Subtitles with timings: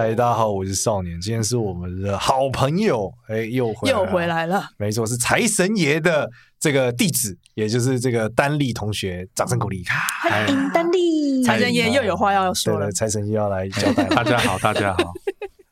[0.00, 1.20] 嗨，大家好，我是少年。
[1.20, 4.64] 今天是我们的好朋友，哎，又回来了，又回来了。
[4.76, 9.82] 没错，是财神爷的这个弟子，也就是这个丹立同学，掌声鼓励。
[10.22, 12.92] 欢迎丹立，财神爷又有话要说了。
[12.92, 14.04] 财神爷要来交代。
[14.14, 15.12] 大家好，大家好。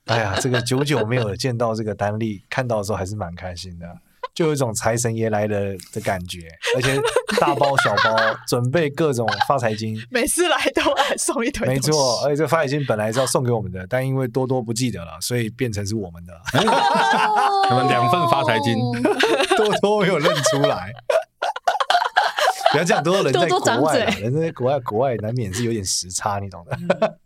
[0.06, 3.86] 哎呀，这个久久没有见到这个丹立，看到的时候还是蛮开心的。
[4.34, 6.98] 就有一种财神爷来了的感觉，而且
[7.40, 8.16] 大包小包，
[8.46, 11.66] 准备各种发财金， 每次来都来送一堆。
[11.66, 16.32] 没错，而且这发财金本来是要送给我们的，但因为多多不记得了，所以变成是我们的。
[17.70, 18.76] 我们两份发财金，
[19.56, 20.92] 多多没有认出来。
[22.72, 27.18] 不要这样，多多人在国外，人在国外，国外难免是有点时差，你懂的。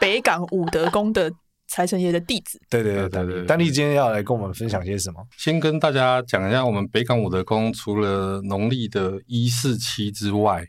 [0.00, 1.32] 北港武德宫的。
[1.68, 3.44] 财神爷的弟子，对对对对对。
[3.44, 5.24] 丹丽今天要来跟我们分享些什么？
[5.36, 10.66] 先跟大家讲一下，我们北港五德宫除了农历的一四七之外，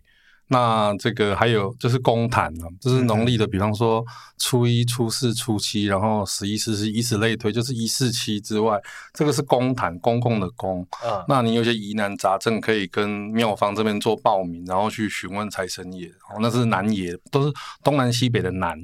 [0.49, 4.03] 那这个还有就是公坛呢，就是农历的，比方说
[4.39, 8.77] 初一、初四、初七，然后十一、十四，以此类推，就是一四七之外，
[9.13, 10.85] 这个是公坛，公共的公。
[11.05, 16.07] 嗯，那你有些疑难杂症，可以跟庙方这边做报名，然后去询问财神爷。
[16.07, 18.77] 哦，那是南爷，都是东南西北的南。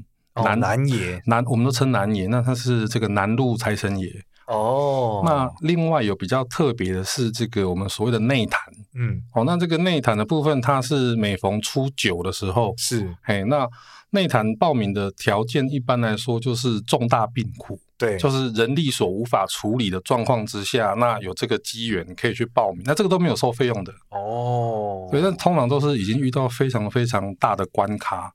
[0.44, 4.09] 南南爷，南我们都称南爷，那他是这个南路财神爷
[4.47, 5.23] 哦。
[5.25, 8.61] 那另外有比较特别的是这个我们所谓的内坛，
[8.95, 13.66] 嗯，哦，那这个内坛的部分，它是每逢初九的时候是，嘿，那
[14.09, 25.08] 内坛报名的条件一般来说就是重大病苦，对，就是人力所无法处理的状况之下，那有这个机缘可以去报名，那这个都没有收费用的哦。
[25.11, 28.33] 所以那通常都是已经遇到非常非常大的关卡。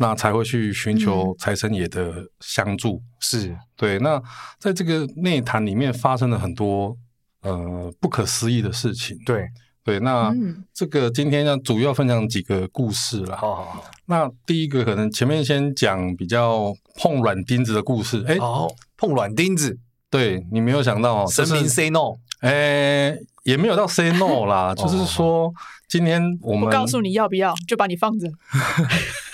[0.00, 3.98] 那才会去寻求财神爷的相助，嗯、是对。
[3.98, 4.22] 那
[4.58, 6.96] 在这个内坛里面发生了很多
[7.42, 9.48] 呃不可思议的事情，对
[9.82, 9.98] 对。
[9.98, 10.32] 那
[10.72, 13.36] 这个今天要主要分享几个故事了。
[13.36, 13.84] 好好好。
[14.06, 19.76] 那第一个可能前面先讲比较碰软钉子的故事，哎，哦，碰软钉子，
[20.08, 25.52] 对你没有想到哦，神明 say no，哎，也没有到 say no 啦， 就是说
[25.88, 28.28] 今天我们不告诉你要不要，就把你放着。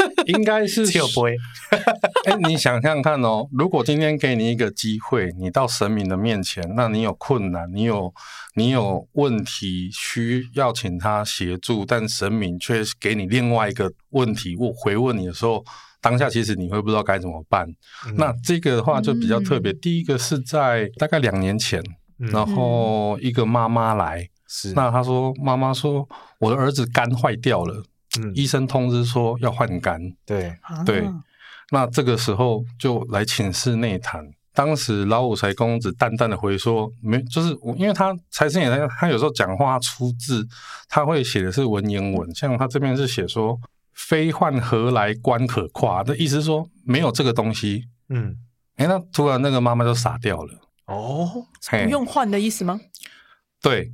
[0.27, 1.37] 应该是 不会。
[2.27, 8.13] 哎，你想想看哦，如果今天给你一个机会，你到神明的面前，那你有困难，你有
[8.55, 15.65] 你有问题需要请他协助，但神明却给你另外一个问题，我回问你的时候，
[16.01, 17.69] 当下其实你会不知道该怎么办。
[18.07, 19.73] 嗯、那这个的话就比较特别。
[19.73, 21.83] 嗯、第一个是在大概两年前，
[22.19, 26.09] 嗯、然后一个妈妈来，是那她说，妈妈说
[26.39, 27.83] 我的儿子肝坏掉了。
[28.21, 31.09] 嗯、医生通知说要换肝，对对，
[31.71, 34.25] 那这个时候就来寝室内谈。
[34.53, 40.47] 当时老武才公子淡淡的回说：“没，就是我，因为他财神爷他他有时候讲话出字，
[40.89, 43.59] 他会写的是文言文，像他这边是写说
[43.95, 47.89] ‘非换何来官可跨’的意思是说没有这个东西。
[48.11, 48.37] 嗯，
[48.77, 50.55] 哎，那突然那个妈妈就傻掉了。
[50.87, 52.81] 哦，不用换的意思吗？
[53.61, 53.91] 对，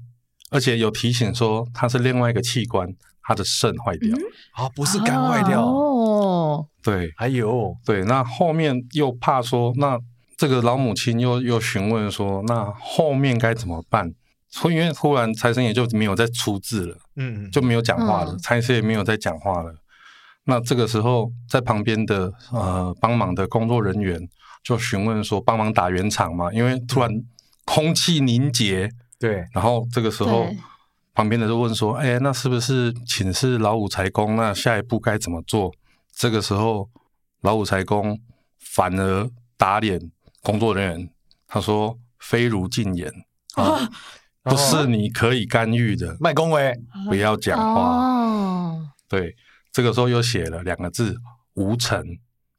[0.51, 2.95] 而且有提醒说他是另外一个器官。”
[3.31, 4.13] 他的肾坏掉
[4.55, 6.67] 啊，不是肝坏掉哦。
[6.83, 9.97] 对，还有对，那后面又怕说，那
[10.37, 14.13] 这个老母亲又又询问说，那后面该怎么办？
[14.49, 19.73] 所以因为突然财神爷就没有再出字了，嗯，就没有讲话了，财神爷也没有再讲话了。
[20.47, 24.21] 那这个时候，在旁边的呃帮忙的工作人员
[24.65, 27.09] 就询问说，帮忙打圆场嘛，因为突然
[27.65, 30.49] 空气凝结，对，然后这个时候。
[31.15, 34.37] 旁边的就问说：“哎，那是不是请示老五财公？
[34.37, 35.73] 那下一步该怎么做？”
[36.15, 36.89] 这个时候，
[37.41, 38.19] 老五财公
[38.59, 40.01] 反而打脸
[40.43, 41.11] 工作人员，
[41.47, 43.13] 他说：“非如禁言
[43.55, 43.89] 啊，
[44.43, 46.75] 不是你可以干预的。”卖公维，
[47.09, 48.77] 不要讲话。
[49.09, 49.35] 对，
[49.73, 51.17] 这个时候又写了两个字
[51.55, 52.03] ：“无诚”，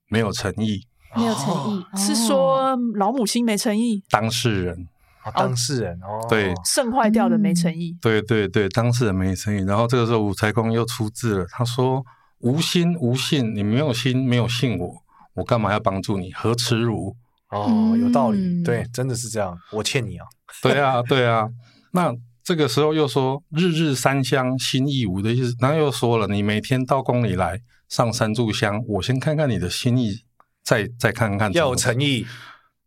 [0.10, 0.86] 没有诚意，
[1.16, 4.88] 没有诚意，是说老母亲没诚意，当事人。
[5.24, 9.64] 啊，当事人哦，对，肾坏掉的没诚意，对对对，当事人没诚意。
[9.66, 12.04] 然后这个时候武财公又出字了，他说
[12.40, 14.96] ：“无心无信，你没有心，没有信我，
[15.36, 16.32] 我干嘛要帮助你？
[16.34, 17.16] 何耻辱？”
[17.52, 20.26] 哦，有道理，对，真的是这样，我欠你啊。
[20.62, 21.50] 对啊，对啊。
[21.92, 30.24] 那这个时候又说：“日日三香心意无”的意思，然后又说了：“你每天到宫里来上三炷香，我先看看你的心意，
[30.64, 32.26] 再再看看。”要有诚意，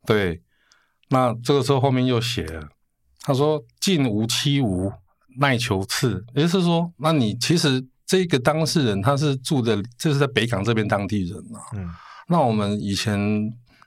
[0.06, 0.40] 对。
[1.14, 2.68] 那这个时候后面又写了，
[3.20, 4.92] 他说：“近无欺无，
[5.38, 11.58] 耐求次。”也就是说，那你其实这个当事人他是住的，就是在北港这边当地人啊。
[11.74, 11.88] 嗯，
[12.26, 13.16] 那我们以前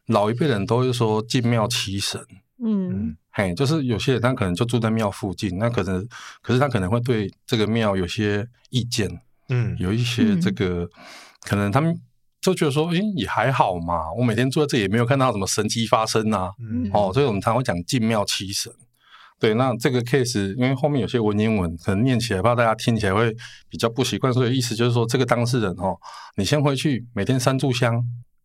[0.06, 2.22] 老一辈人都会说进庙祈神，
[2.64, 6.08] 嗯嘿，就是有些人他可能就住在庙附近，那可能
[6.42, 9.10] 可是他可能会对这个庙有些意见，
[9.50, 10.90] 嗯，有一些这个、嗯、
[11.42, 12.00] 可能他们
[12.42, 18.72] 就觉得说，诶，也还好嘛，我每天坐在这里也没有看到什么神迹发生啊，嗯，哦，所以我们常会讲进庙祈神。
[19.39, 23.31] 对，那这个 case 因为后面有些文言文可能念起来，怕大家听起来会
[23.69, 25.95] 比较不习惯，所以意思就是说，这个当事人哦，
[26.38, 27.95] 你先回去每天三炷香，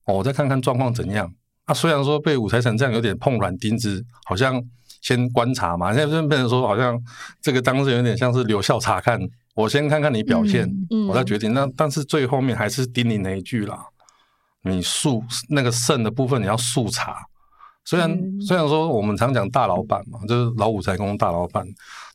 [0.05, 1.33] 哦，我再看看状况怎样。
[1.67, 4.63] 那、啊、虽然说被五财神这样有点碰软钉子，好像
[5.01, 7.01] 先观察嘛，现在就变成说好像
[7.41, 9.19] 这个当事人有点像是留校察看，
[9.55, 11.53] 我先看看你表现，嗯嗯、我再决定。
[11.53, 13.85] 那但是最后面还是叮咛那一句啦，
[14.63, 17.17] 你素那个肾的部分你要素查。
[17.85, 21.67] 虽然、嗯、虽然说我们常讲大老板嘛，就是老五财工大老板，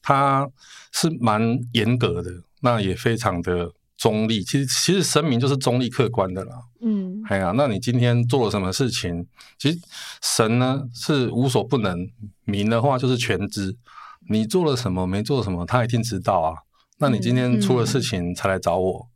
[0.01, 0.47] 他
[0.93, 1.41] 是蛮
[1.73, 2.31] 严格的，
[2.61, 4.41] 那也非常的中立。
[4.41, 6.55] 其实其实神明就是中立客观的啦。
[6.81, 9.27] 嗯，哎呀，那你今天做了什么事情？
[9.59, 9.77] 其实
[10.21, 12.07] 神呢是无所不能，
[12.45, 13.75] 明的话就是全知。
[14.29, 16.55] 你做了什么，没做什么，他一定知道啊。
[16.99, 19.07] 那你今天出了事情才来找我，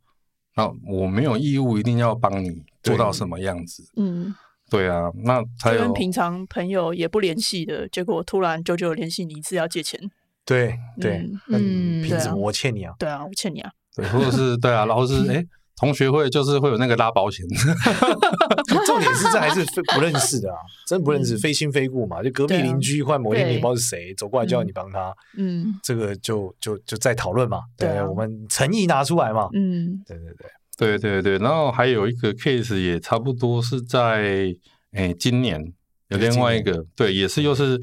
[0.56, 3.84] 嗯、那我没有义务一定要帮你做到什么样子。
[3.96, 4.34] 嗯。
[4.70, 10.00] 对啊，那他跟平常朋友也不联系的结果，突然久久联系你一次要借钱。
[10.46, 12.94] 对对，嗯，凭什么我欠你啊？
[12.98, 13.70] 对啊，我欠你啊。
[13.94, 15.44] 对，或者是对啊，然后是哎，
[15.76, 17.44] 同学会就是会有那个拉保险。
[18.86, 19.64] 重点是这还是
[19.94, 22.22] 不认识的啊， 真不认识，非亲非故嘛。
[22.22, 27.62] 就隔壁邻居换某天你不知道是谁走过来叫你帮他，嗯，这个就就就再讨论嘛。
[27.76, 29.48] 对，我们诚意拿出来嘛。
[29.54, 30.46] 嗯，对对对。
[30.78, 34.52] 对对对，然后还有一个 case 也差不多是在
[34.92, 35.62] 诶今年
[36.08, 37.78] 有另外一个，对，也是又是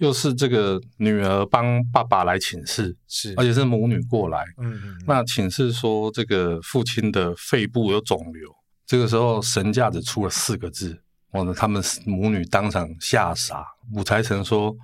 [0.00, 8.50] 又是这个女儿帮爸爸来请示，是，而且是母女过来，嗯嗯，那请示说这个父亲的肺部有肿瘤，
[8.86, 10.98] 这个时候神架只出了四个字，
[11.32, 14.74] 哇，他们母女当场吓傻，武财神说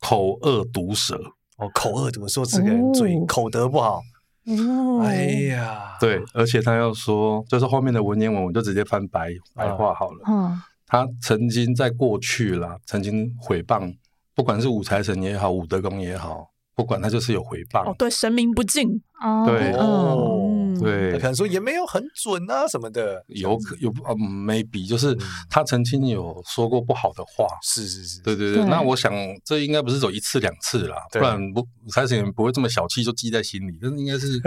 [0.00, 1.16] 口恶毒舌，
[1.58, 4.00] 哦，口恶毒，说这个人嘴口德不好。
[4.44, 10.24] 哦，哎呀，对，而且他要说，就是后面的文言文，我就直接翻白白话好了。
[10.26, 13.94] 嗯，他曾经在过去啦，曾经诽谤，
[14.34, 19.02] 不管是武财神也好，武德公也好，不管他就是有回报，哦，对神明不敬，
[19.46, 19.72] 对。
[19.72, 20.38] 哦。
[20.80, 25.16] 对，可能说也没有很准啊什么的，有有呃，maybe 就是
[25.48, 28.64] 他曾经有说过不好的话，是是是，对对对。
[28.64, 29.12] 那我想
[29.44, 34.32] 这应该不是走一次两次啦，不然不财神不会这么小气就记在心里，但是应该是，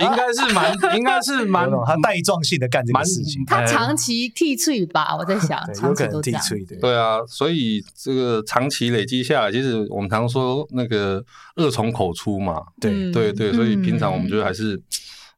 [0.00, 11.24] 应该是蛮，应该是蛮他带状性的干这个事情，他长期替罪吧，我在想，有可能替罪的，对啊，所以这个长期累积下来，其实我们常说那个
[11.56, 14.26] 恶从口出嘛，对对对，所以平常我们。
[14.26, 14.80] 我觉得还是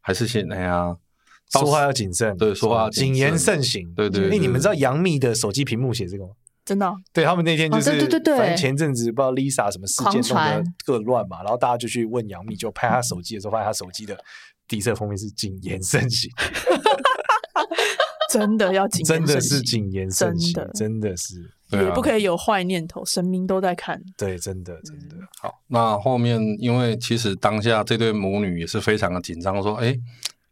[0.01, 0.97] 还是先哎呀，
[1.53, 4.31] 说话要谨慎，对，说话要谨言慎行，对对。
[4.31, 6.31] 哎，你们知道杨幂的手机屏幕写这个吗？
[6.65, 6.93] 真的？
[7.13, 8.39] 对他们那天就是，对对对对。
[8.39, 14.19] 反正前阵子不知道 Lisa 什么事件弄得各乱嘛，然后大家就去问杨幂，就拍她手机的时候，发现她手机的
[14.67, 16.31] 底色封面是谨言慎行。
[18.33, 21.51] 真的要谨，真的是谨言慎行，真的是。
[21.71, 24.01] 也不可以有坏念头，神明都在看。
[24.17, 25.17] 对，真的，真的。
[25.41, 29.93] 好，那后面因为其实当下这对母女也是非常的紧张，说：“哎，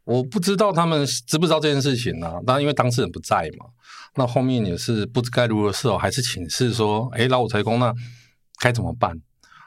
[0.03, 3.67] 我不知道他们知不知道这件事情呢？”那因为当事人不在嘛，
[4.17, 7.95] 那后面也是不知该如何是好，还是请示说：“哎，老五财公，那
[8.59, 9.17] 该怎么办？”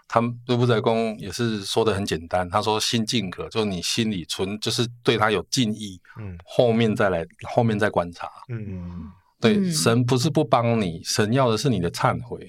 [0.08, 12.40] 他们对武财公也是说的很简单，他说：“心敬可，就是你心里存，就是对他有敬意，嗯，后面再来，后面再观察，嗯。”对，神不是不帮你，神要的是你的忏悔。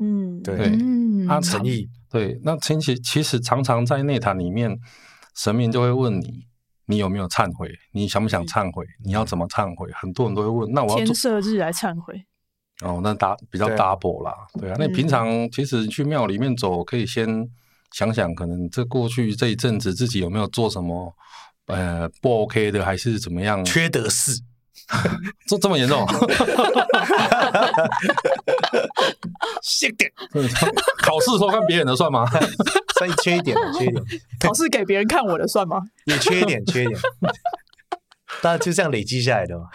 [0.00, 0.56] 嗯，对，
[1.26, 1.86] 他诚意。
[2.08, 4.74] 对，那其实其实常常在内坛里面，
[5.36, 6.46] 神明就会问你，
[6.86, 7.68] 你有没有忏悔？
[7.92, 8.82] 你想不想忏悔？
[9.04, 9.90] 你要怎么忏悔？
[9.92, 10.72] 很多人都会问。
[10.72, 12.24] 那我要天赦日来忏悔。
[12.82, 14.32] 哦，那大比较 double 啦。
[14.60, 17.26] 对啊，那平常其实去庙里面走，可以先
[17.92, 21.12] 想想，可能这过去这一阵子自己有没有做什么
[21.66, 23.64] 呃不 OK 的，还是怎么样？
[23.64, 24.40] 缺德事。
[25.46, 26.06] 这这么严重？
[29.62, 30.10] 缺点。
[31.02, 32.24] 考试说看别人的算吗？
[32.98, 34.02] 所以缺一点，缺一点。
[34.40, 35.82] 考试给别人看我的算吗？
[36.06, 36.98] 也缺一点，缺一点。
[38.40, 39.66] 大家就这样累积下来的嘛。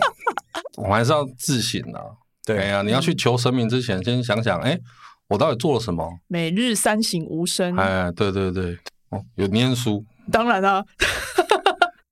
[0.76, 2.02] 我们还是要自省啊。
[2.44, 4.78] 对呀、啊，你要去求神明之前，先想想，哎，
[5.28, 6.18] 我到底做了什么？
[6.28, 7.78] 每日三省吾身。
[7.78, 8.78] 哎，对对对，
[9.10, 10.04] 哦，有念书。
[10.30, 10.84] 当然啊。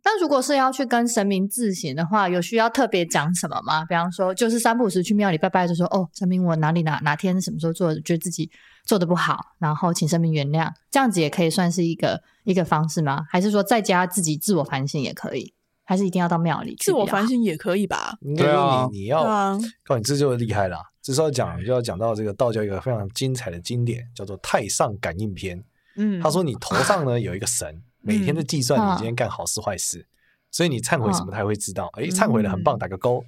[0.02, 3.84] 那如果是要去跟神明自省的话，有需要特别讲什么吗？
[3.84, 8.50] 比方说，就是三不五时去庙里拜拜，就说哦，神明我哪里哪哪天什么时候做的，觉得自己
[8.84, 13.25] 做的不好，然后请神明原谅，这样子也可以算是一个一个方式吗？
[13.28, 15.52] 还是说在家自己自我反省也可以？
[15.90, 16.85] 还是一定要到庙里去？
[16.85, 18.16] 自我反省也可以吧？
[18.37, 20.80] 对啊，你你要，告诉你这就厉害了。
[21.02, 25.59] 这时候讲就要讲到这个道教一个非常精彩的经典，叫做《太上感应篇》。
[25.97, 27.82] 嗯，他说你头上呢有一个神。
[28.02, 30.06] 每天都计算你今天干好事坏事，嗯、
[30.52, 31.90] 所以你忏悔什么他会知道。
[31.94, 33.23] 哎、嗯，忏悔了很棒，打个勾。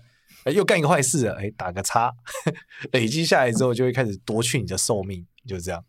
[0.45, 2.11] 哎，又干一个坏事了，哎，打个叉。
[2.93, 5.85] 累积下来之后，就会开始夺去你的寿命，就是这样。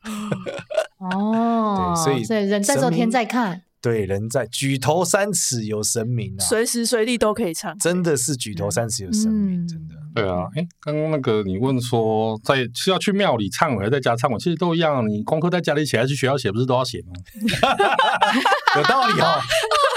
[0.99, 3.61] 哦，对，所以所以人在做天在看。
[3.83, 9.95] 对，人在举头三尺有神明啊，随时随地都可以唱，真的是举头三尺有神明，嗯、真的。
[10.15, 15.05] 对啊，哎，刚刚那个你问说，在是要去庙里忏悔，还是在家唱，我，其实都一样。
[15.09, 17.11] 你功课在家里写，还是去学校写，不是都要写吗？
[18.77, 19.41] 有道理哦，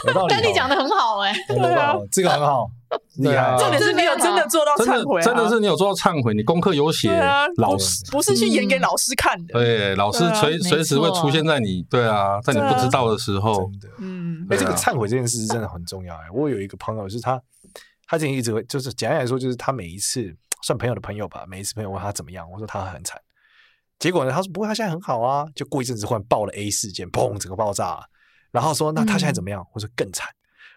[0.08, 0.34] 有道理。
[0.34, 2.68] 但你讲的很好哎，对啊，这个很好。
[3.18, 3.56] 厉害！
[3.58, 7.10] 重点是你有真的做到忏悔，真的是你有做到忏悔，你功课有写，
[7.56, 9.54] 老师不是去演给老师看的。
[9.54, 13.70] 对，老师随随时会出现在你，对啊，在你不知道的时候。
[13.70, 16.30] 真的，嗯，哎，这个忏悔这件事真的很重要哎。
[16.32, 17.40] 我有一个朋友，是他，
[18.06, 23.20] 他之前一直会，就是简单来说，就是他每一次算朋友的朋友吧，每一次朋友问他怎么样，我说他很惨，
[23.98, 25.46] 结果呢，他说不过他现在很好啊。
[25.54, 28.04] 就过一阵子，忽然爆了 A 事件，砰，整个爆炸，
[28.52, 29.66] 然后说那他现在怎么样？
[29.74, 30.28] 我说更惨。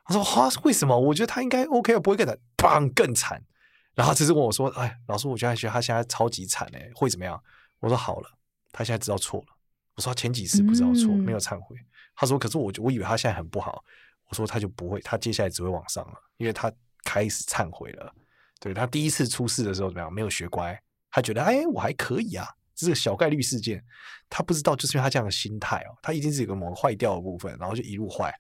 [0.10, 1.00] 他说：“哈，为什么？
[1.00, 3.46] 我觉得他应该 OK，不会更惨，砰，更惨。
[3.94, 7.40] 然后这次问我说：‘哎，老师，我觉得觉得他现在超级惨哎，会怎么样？’
[7.80, 8.28] 我说：‘好了，
[8.72, 9.46] 他现在知道错了。’
[9.94, 11.78] 我说：‘他前几次不知道错，没有忏悔。’
[12.18, 13.84] 他说：‘可是我我以为他现在很不好。’
[14.30, 16.74] 我说：‘他就不会，他接下来只会往上了，因为他
[17.04, 18.12] 开始忏悔了。
[18.60, 20.12] 对，他第一次出事的时候怎么样？
[20.12, 20.76] 没有学乖，
[21.12, 23.86] 他觉得哎，我还可以啊，这是个小概率事件。
[24.28, 28.34] 他不知道，就是因为他这样的心态哦，他一定是有个某个坏掉的部分，然后就一路坏。”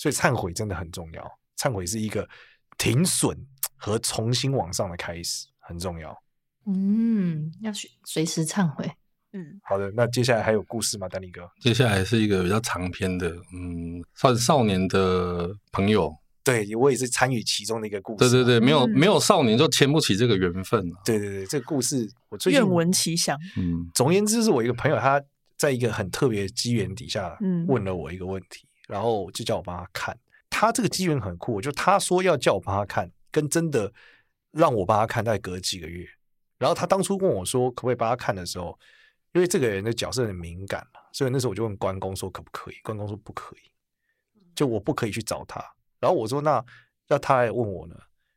[0.00, 2.26] 所以忏悔真的很重要，忏悔是一个
[2.78, 3.36] 停损
[3.76, 6.16] 和重新往上的开始，很重要。
[6.64, 8.90] 嗯，要随随时忏悔。
[9.34, 11.42] 嗯，好的，那接下来还有故事吗，丹尼哥？
[11.60, 16.16] 接下来是一个比较长篇的，嗯，算少年的朋友。
[16.42, 18.18] 对，我也是参与其中的一个故事。
[18.20, 20.82] 对对对，没有、嗯、没有少年就牵不起这个缘分。
[21.04, 23.38] 对对对，这个故事我最近愿闻其详。
[23.58, 25.22] 嗯，总而言之，是我一个朋友，他
[25.58, 28.66] 在一个很特别的机缘底下，嗯问了我一个问题。
[28.90, 30.18] 然后就叫我帮他看，
[30.50, 33.92] 他这个机缘很酷，就他说要叫我帮他看，跟真的
[34.50, 36.04] 让我帮他看，大概隔几个月。
[36.58, 38.76] 然后他当初问我说可不可以帮他看的时候，
[39.32, 43.70] 因为这个人的角色很敏感，所以那时候我就问关公说可不可以，关公说不可以，
[44.56, 45.64] 就我不可以去找他。
[46.00, 46.62] 然后我说那
[47.06, 47.94] 要他来问我呢，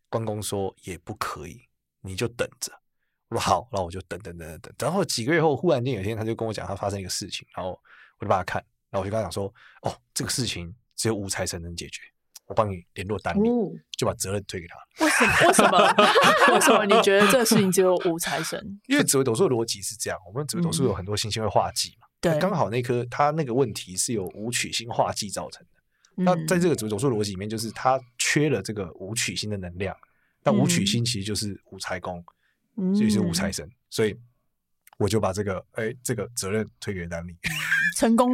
[0.09, 1.63] 关公说也不可以，
[2.01, 2.71] 你就等着。
[3.29, 4.73] 我说好，然后我就等等等等等。
[4.79, 7.71] 然后几个月后，忽然间有一天他就跟我讲他发生一个事情，然后
[8.19, 8.63] 我就帮他看。
[8.93, 12.01] 然后我就跟他讲说：“哦，这个事情只有武财神能解决，
[12.45, 15.47] 我帮你联络丹尼，哦、就把责任推给他。”为什么？
[15.47, 15.79] 为什么？
[16.53, 18.61] 为什么你觉得这个事情只有武财神？
[18.85, 25.79] 因为紫微斗数的逻辑是这样，我们紫微斗数有很多星星会化忌嘛，对、嗯，刚好那颗他那个问题是由武曲星化忌造成的。
[26.17, 29.97] 嗯、那在这个紫微斗数逻辑里面，就是他缺了这个武曲星的能量，
[30.43, 32.23] 那武曲星其实就是武财宫，
[32.77, 34.15] 嗯、所以是武财神，所以
[34.99, 37.35] 我就把这个哎这个责任推给单立。
[37.97, 38.31] 成功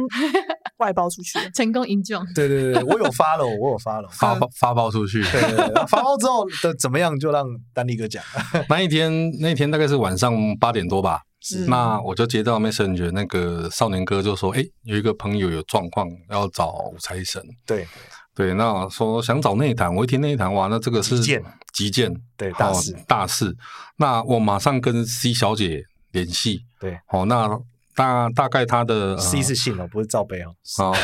[0.78, 2.18] 外包出去， 成功营救。
[2.34, 5.22] 对对对，我有发了，我有发了，发包发包出去。
[5.24, 8.22] 对对对，发包之后的怎么样，就让丹尼哥讲。
[8.68, 11.20] 那一天，那一天大概是晚上八点多吧。
[11.40, 11.66] 是。
[11.66, 17.86] 那我就接到 Messenger，那个少年哥就说：“哎，有一个朋友有状况，要找武财神。”对
[18.34, 23.54] 对，那说想找内坛，我一听内坛，哇，那这个是急件，急件，对，大事大事。
[23.96, 26.60] 那我马上跟 C 小姐联系。
[26.78, 27.60] 对，好，那。
[27.94, 30.54] 大大概他的 C 是姓哦，不是罩杯哦。
[30.76, 30.92] 好，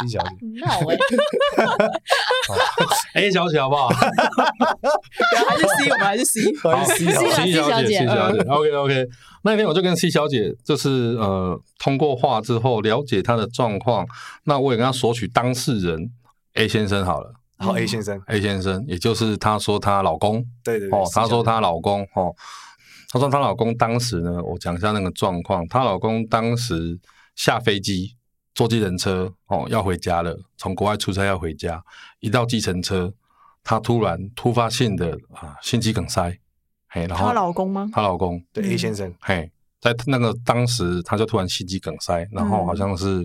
[0.00, 0.28] C 小姐，
[0.66, 0.80] 好
[3.14, 3.88] 哎，A 小姐好不好？
[3.88, 6.54] 还是 C， 我们还是 C。
[6.62, 7.22] 好，C 小
[7.82, 8.40] 姐，C 小姐。
[8.48, 9.06] OK OK，
[9.42, 14.06] 那天我就跟 C 小姐，就是呃，通过话之后了解她的状况。
[14.44, 16.10] 那我也跟她索取当事人
[16.54, 17.32] A 先生好了。
[17.58, 20.44] 好，A 先生，A 先生，也就是她说她老公。
[20.62, 20.98] 对对对。
[20.98, 22.32] 哦，她说她老公哦。
[23.08, 25.66] 她说她老公当时呢，我讲一下那个状况。
[25.66, 27.00] 她老公当时
[27.34, 28.14] 下飞机
[28.54, 31.82] 坐计程车哦，要回家了，从国外出差要回家，
[32.20, 33.14] 一到计程车，
[33.64, 36.38] 她突然突发性的啊心肌梗塞，
[36.88, 37.88] 嘿，然后她老公吗？
[37.92, 39.50] 她老公对 A 先生，嘿，
[39.80, 43.24] 在那个当时她就突然心肌梗塞，然后好像是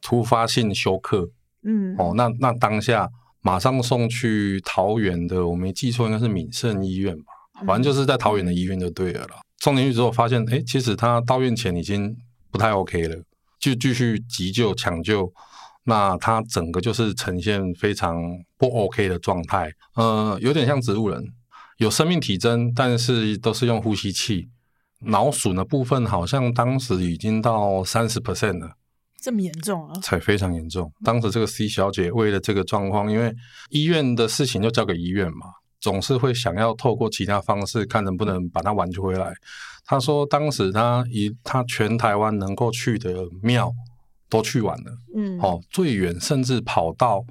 [0.00, 1.28] 突发性休克，
[1.64, 3.10] 嗯，哦，那那当下
[3.42, 7.29] 马上送去桃园的，我没记错应该是敏盛医院吧。
[7.66, 9.36] 反正就是在桃园的医院就对了啦。
[9.58, 12.16] 送进去之后发现，哎，其实他到院前已经
[12.50, 13.16] 不太 OK 了，
[13.58, 15.32] 就继续急救抢救。
[15.84, 18.22] 那他整个就是呈现非常
[18.58, 21.24] 不 OK 的状态，呃，有点像植物人，
[21.78, 24.48] 有生命体征，但是都是用呼吸器。
[25.00, 28.76] 脑损的部分好像当时已经到三十 percent 了，
[29.18, 29.98] 这么严重啊？
[30.02, 30.92] 才非常严重。
[31.02, 33.34] 当时这个 C 小姐为了这个状况，因为
[33.70, 35.46] 医院的事情就交给医院嘛，
[35.80, 39.34] 总是会想要透过其他方式看能不能把它挽救回来。
[39.84, 43.72] 他说，当时他以他全台湾能够去的庙
[44.28, 47.24] 都去完了，嗯，哦，最远甚至跑到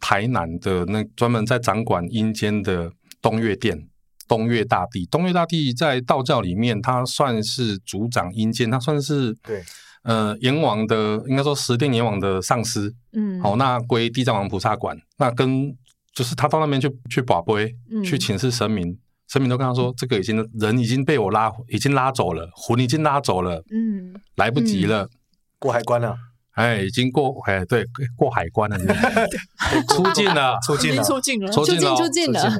[0.00, 2.92] 台南的那专门在掌管阴间的
[3.22, 3.86] 东岳殿。
[4.28, 9.60] 东岳大帝，东岳大帝在道教里面，他算是主掌阴间，他算是对，
[10.04, 15.76] 呃，阎王的，应该说十殿阎王的上司，嗯，好，那归地藏王菩萨管，那跟
[16.14, 18.98] 就是他到那边去去保杯，嗯、去请示神明，
[19.28, 25.10] 神明都跟他说，这个已经人已经被我拉，已经拉走了，魂已经拉走了，嗯，来不及了，嗯、
[25.58, 26.16] 过海关了。
[26.54, 27.86] 哎，已经过哎，对，
[28.16, 28.76] 过海关了，
[29.88, 32.08] 出境了，出境了，出境了，出境了，出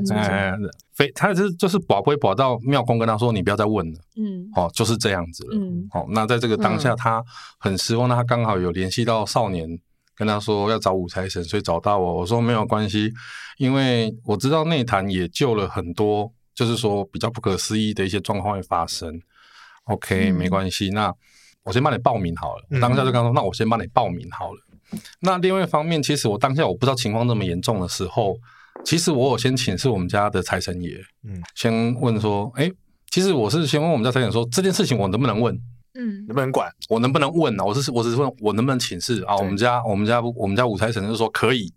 [0.04, 0.22] 境了。
[0.22, 0.54] 哎，
[0.94, 3.98] 非，他是就是保归保到庙公跟他说，你不要再问了。
[4.16, 5.58] 嗯，哦，就是这样子了。
[5.58, 7.22] 嗯，好，那在这个当下，他
[7.58, 8.08] 很失望。
[8.08, 9.68] 那他刚好有联系到少年，
[10.16, 12.16] 跟他说要找五财神，所以找到我。
[12.18, 13.12] 我说没有关系，
[13.58, 19.20] 因为我知道内坛也救了很多，就是说比较不可思议的一些状况会发生。
[19.84, 21.14] OK，没关系，那。
[21.62, 24.58] 我先帮你报名好了，当下就刚说，那我先帮你报名好了。
[25.20, 28.34] 那另外一方面，其实我当下我不知道情况这么严重的时候，
[28.82, 32.68] 其实我有先请示我们家的财神爷，嗯，先问说，哎，
[33.10, 35.54] 其实我是先问我们家财神说这件事情我能不能问，
[35.94, 37.64] 嗯，能不能管，我能不能问呢？
[37.64, 39.36] 我是我只是问我能不能请示啊？
[39.36, 41.72] 我们家我们家我们家五财神就说可以，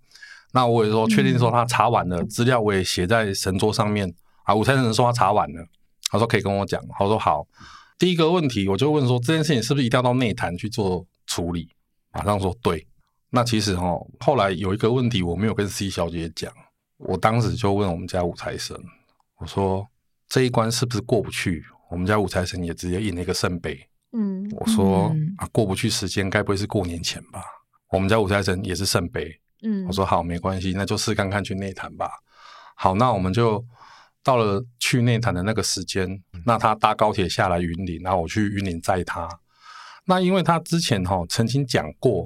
[0.51, 4.53] 那我也说确定说他查完了资料，我也写在神桌上面啊。
[4.53, 5.65] 五财神说他查完了，
[6.11, 7.47] 他说可以跟我讲，他说好。
[7.97, 11.69] 第一个问题，我就问说，这件事情是不是一定要到内坛去做处理？
[12.11, 12.85] 马上说对。
[13.29, 16.53] 那其实哈，后来有一个问题我没有跟 C 小姐讲，
[16.97, 18.77] 我当时就问我们家五财神，
[19.39, 19.87] 我说
[20.27, 21.63] 这一关是不是过不去？
[21.89, 23.87] 我们家五财神也直接印了一个圣杯。
[24.13, 27.43] 嗯，我说啊，过不去时间该不会是过年前吧？
[27.91, 29.39] 我们家五财神也是圣杯。
[29.63, 32.09] 嗯，我说好，没关系，那就试看看去内坛吧。
[32.75, 33.63] 好，那我们就。
[34.25, 36.07] 到了去内坛的那个时间，
[36.45, 39.27] 那他搭高铁下来云林，然后我去云林载他。
[40.05, 42.25] 那因为他之前哈曾经讲过，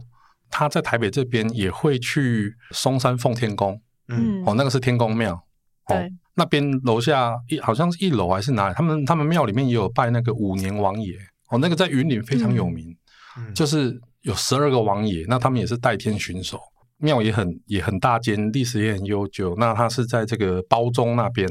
[0.52, 5.34] 他在台北这边也会去松山奉天宫，嗯，哦，那个是天宫庙，
[5.88, 11.18] 哦，那边楼下一好像是一楼还是哪里，他们他们庙里面也有拜那个五年王爷，
[11.50, 12.96] 哦，那个在云岭非常有名，
[13.38, 16.60] 嗯，就是有十二个王爷，那他们也是代天巡守。
[17.00, 19.56] 庙也很也很大间，历史也很悠久。
[19.58, 21.48] 那他是在这个包中那边。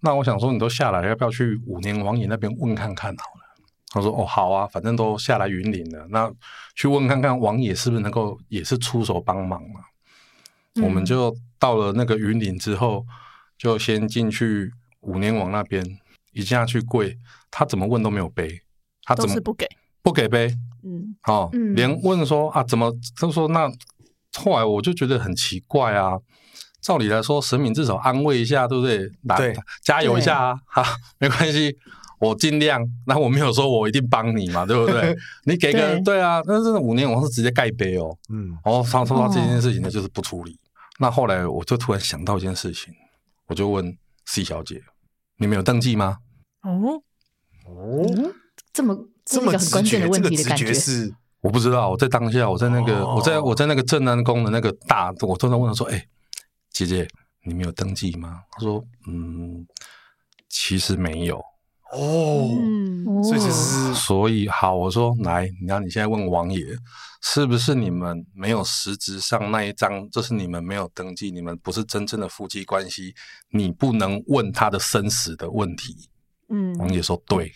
[0.00, 3.64] 那我想说，你都下来，要不要去五年王爷那边问看看好了？
[3.88, 6.30] 他说：“哦，好啊，反正都下来云岭了，那
[6.74, 9.80] 去问看看王爷是不是能够也是出手帮忙嘛。
[10.74, 13.04] 嗯”我们就到了那个云岭之后，
[13.58, 14.70] 就先进去
[15.00, 15.84] 五年王那边，
[16.32, 17.18] 一下去跪，
[17.50, 18.60] 他怎么问都没有杯，
[19.06, 19.66] 他怎么不给
[20.02, 20.54] 不给呗？
[20.84, 23.72] 嗯，好、哦，嗯、连问说啊，怎么他说那。
[24.38, 26.12] 后来我就觉得很奇怪啊，
[26.82, 29.08] 照理来说，神明至少安慰一下，对不对？
[29.34, 30.60] 对，加油一下啊！
[30.66, 30.84] 哈，
[31.18, 31.74] 没关系，
[32.20, 32.86] 我尽量。
[33.06, 35.16] 那我没有说我一定帮你嘛，对不对？
[35.46, 38.14] 你给个对啊，但是五年我是直接盖杯哦。
[38.28, 40.58] 嗯，然后他说到这件事情呢，就是不处理。
[40.98, 42.92] 那后来我就突然想到一件事情，
[43.46, 44.82] 我就问 C 小姐
[45.40, 46.18] ：“你们有登记吗？”
[46.60, 47.00] 哦
[47.64, 48.04] 哦，
[48.76, 51.10] 这么这么很关键的问题的感觉是。
[51.40, 56.08] 我不知道，我在当下，我在那个，哦、我在我在那个正安宫的那个大，我突然问他说：“哎、欸，
[56.70, 57.08] 姐姐，
[57.44, 59.64] 你没有登记吗？”他说：“嗯，
[60.48, 61.38] 其实没有。”
[61.92, 62.48] 哦，
[63.22, 66.60] 所以其实，所以好，我说来，那你现在问王爷，
[67.22, 70.10] 是不是你们没有实质上那一张？
[70.10, 73.14] 就是你们没有登记，你们不是真正的夫妻关系，
[73.50, 76.08] 你不能问他的生死的问题。
[76.48, 77.52] 嗯，王爷说对。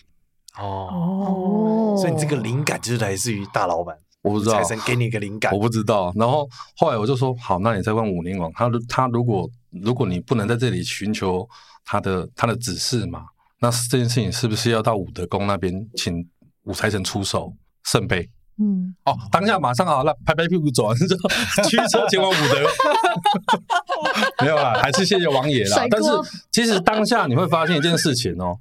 [0.59, 6.13] 哦，所以你这个灵感就是来自于大老板，我不知道财神给你一个灵感，我不知道。
[6.17, 11.49] 然后后来我就说，好，那你再问武灵王，他他如果如果你不能在这里寻求
[11.85, 13.27] 他的他的指示嘛，
[13.61, 16.29] 那这件事情是不是要到武德宫那边请
[16.65, 18.29] 武财神出手圣杯？
[18.59, 21.31] 嗯，哦，当下马上好了，拍拍屁股走，完之后
[21.69, 22.69] 驱车前往武德。
[24.45, 25.87] 没有啦，还是谢谢王爷啦。
[25.89, 26.11] 但是
[26.51, 28.59] 其实当下你会发现一件事情哦，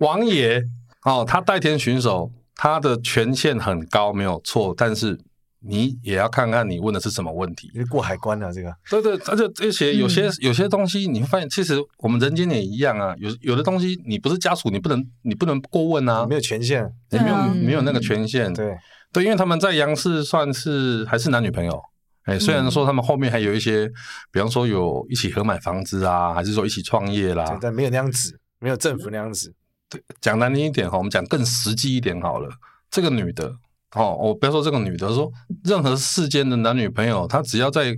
[0.00, 0.62] 王爷。
[1.04, 4.74] 哦，他代天巡守，他的权限很高，没有错。
[4.76, 5.18] 但是
[5.60, 7.70] 你也要看看你问的是什么问题。
[7.90, 8.74] 过海关啊，这个。
[8.90, 13.14] 对对，而且而且有些有些东西，你会发现，其实我们人间也一样啊。
[13.18, 16.26] 有有的东西，你不是家属，你不能你不能过问啊。
[16.26, 18.52] 没有权限，你没有没有那个权限。
[18.52, 18.76] 对
[19.12, 21.80] 对，因为他们在杨氏算是还是男女朋友。
[22.24, 23.92] 哎，虽然说他们后面还有一些，嗯、
[24.30, 29.54] 比方说有一起合买房子啊，还是说一起创业啦，但没有那样子，没有政府那样子。
[29.88, 32.48] 对，讲难听一点哈，我们讲更实际一点好了。
[32.90, 33.52] 这个女的，
[33.94, 35.30] 哦，我不要说这个女的，说
[35.64, 37.96] 任何世间的男女朋友，他只要在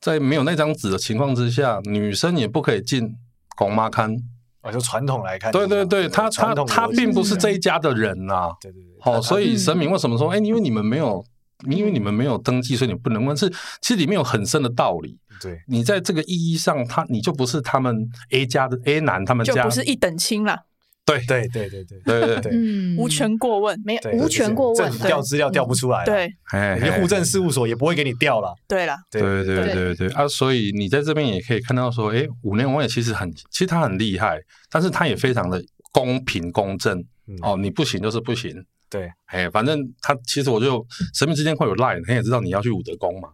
[0.00, 3.14] 在没有那张纸的情况之下，女生也不可以进
[3.56, 4.16] 公妈刊。
[4.60, 8.50] 啊，就传统来看，对对对，他他他并不是这一家的人呐。
[8.60, 8.92] 对对对。
[9.00, 11.24] 好，所以神明为什么说，哎，因为你们没有。
[11.68, 13.34] 因为你们没有登记，所以你不能问。
[13.34, 13.48] 是，
[13.80, 15.18] 其实里面有很深的道理。
[15.40, 20.64] 对，你在这个意义上，他你就不是他们 A 家的 A 男，他们家就不是一等亲了。
[21.04, 21.18] 对。
[21.26, 22.20] 对对对对对。
[22.20, 26.04] 对对，嗯，无权过问，没有无权过问，调资料调不出来。
[26.04, 28.54] 对，哎，户政事务所也不会给你调了。
[28.66, 29.20] 对了，对。
[29.20, 29.94] 对对对。
[29.94, 30.26] 对啊！
[30.28, 34.38] 所以你在这边也可以看到说，哎，五年王也其实很，其实他很厉害，
[34.70, 35.62] 但是他也非常的
[35.92, 37.04] 公平公正。
[37.42, 38.64] 哦，你不行就是不行。
[38.94, 43.28] 对，哎，反正他其实我就神明之间会有 line，他也知道你要去武德宫嘛，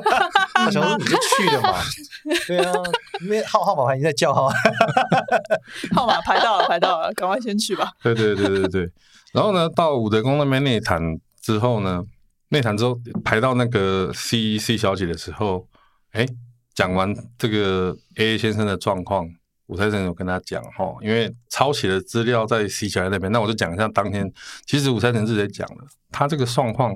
[0.52, 1.78] 他想说你就去了嘛，
[2.46, 2.72] 对啊，
[3.22, 4.50] 因为号号码牌已经在叫号，
[5.94, 7.90] 号码排到了，排到了，赶快先去吧。
[8.02, 8.92] 对对对对对，
[9.32, 11.00] 然后呢，到武德宫那边内坛
[11.40, 12.04] 之后呢，
[12.50, 15.66] 内坛之后排到那个 C C 小姐的时候，
[16.12, 16.26] 哎，
[16.74, 19.26] 讲完这个 A 先生的状况。
[19.68, 24.30] 武财神有跟他讲哈，因为抄写的资料在 C 小姐那边，那我就讲一下当天，
[24.66, 26.94] 其实武财神自己讲了，他这个状况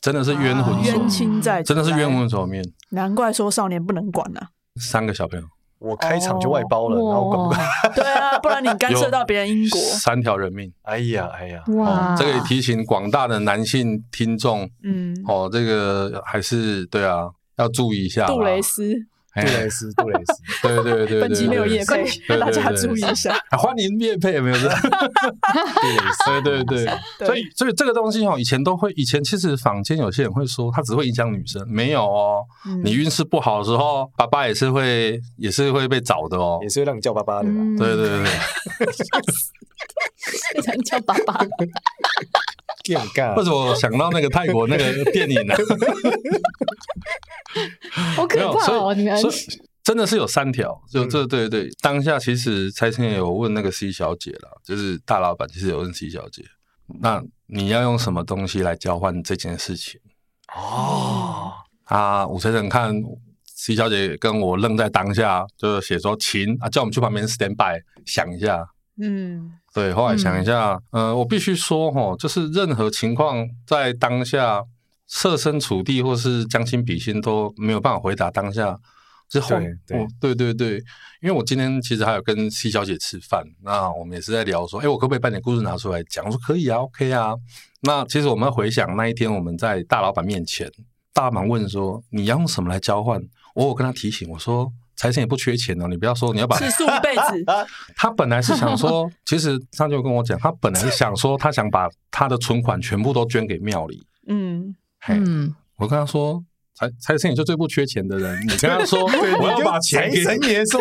[0.00, 4.40] 真的是冤魂冤亲在，真的是冤魂所面，难怪说少年不能管呐。
[4.80, 5.46] 三个小朋友，
[5.78, 7.94] 我开场就外包了，然后管不管？
[7.94, 10.72] 对啊，不然你干涉到别人因果，三条人命。
[10.82, 12.16] 哎呀哎呀，哇！
[12.16, 18.26] 这个也提醒广大的男性听众，嗯，哦，这个还是对啊，要注意一下。
[18.26, 19.06] 杜蕾斯。
[19.36, 22.04] 杜蕾斯，杜蕾斯， 对对对，本集没有业配，
[22.38, 23.38] 大家注意一下。
[23.58, 24.56] 欢迎业配，有没有？
[26.24, 26.86] 对对对，
[27.26, 32.44] 所以所以这个东西哦，以前都会，以前其实坊间有些人会说，它只会影响女生，没有哦。
[32.82, 37.48] 你运势不好的时候，爸爸也是会，也是会被找的哦，也是会让你叫爸爸的。
[37.78, 38.24] 对对对，
[40.64, 41.38] 让你叫爸爸。
[43.36, 45.54] 为什么我想到那个泰国那个电影呢？
[48.14, 48.94] 好可怕哦！
[48.94, 49.16] 你们
[49.82, 51.70] 真的是有三条，就这对对对。
[51.80, 56.42] 当下其实财神爷有问那个 C 小姐了，就是大老板其实有问 C 小姐，
[57.00, 60.00] 那你要用什么东西来交换这件事情？
[60.54, 61.52] 哦，
[61.84, 62.92] 啊，武先生看
[63.54, 68.66] C 小姐跟我愣在当下，就写说请啊，叫我们去旁边 stand by 想一下。
[69.00, 69.52] 嗯。
[69.76, 74.64] 对，后来想一下，嗯、呃，我必须说哈，就是任何情况在当下
[75.06, 78.74] 设身处地或是将心比心都没有办法回答当下
[79.28, 80.78] 之后，对对，我对对对，
[81.20, 86.24] 因为我今天其实还有跟 C 小姐吃饭，那我们也是在聊说，哎，我可不可以把你的故事拿出来讲？
[86.24, 87.34] 我说可以啊，OK 啊。
[87.82, 90.72] 那其实我们回想那一天我们在大老板面前，
[91.12, 93.20] 大老板问说你要用什么来交换？
[93.54, 94.72] 我有跟他提醒我说。
[94.96, 97.44] 财神也不缺钱哦，你不要说你要把吃素一辈子。
[97.94, 104.06] 他本来是想说， 其实他就跟我讲，他本来是想说，他想把他的存款全部都捐给庙里。
[104.26, 104.74] 嗯，
[105.08, 106.42] 嗯，我跟他说，
[106.74, 110.80] 财财神爷就最不缺钱的人，你跟他说， 我要把钱给财神爷说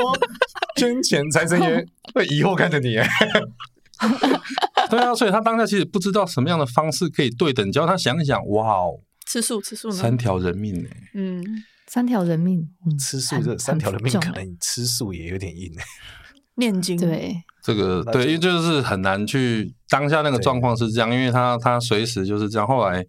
[0.78, 2.96] 捐钱，财神爷会以后看着你。
[4.90, 10.90] 对啊，所以他当下其实不知道什么样的方式可以对等，只要他想一想，哇哦，吃素吃素，三条人命呢。
[11.14, 11.44] 嗯。
[11.88, 12.68] 三条人命，
[13.00, 15.72] 吃素这三条人命，可能你吃素也有点硬。
[16.58, 22.66] 念经，对这个对，因为就是很难去当下那个状况是这样，因为他他随时就是这样。
[22.66, 23.06] 后来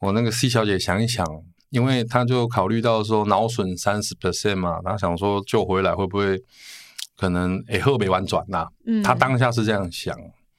[0.00, 1.24] 我那个 C 小姐想一想，
[1.70, 6.42] 因为他就考虑到说脑损三十 percent 嘛，他想说救回来会不会
[7.16, 8.66] 可能诶后没完转呐？
[8.84, 10.16] 嗯，他当下是这样想，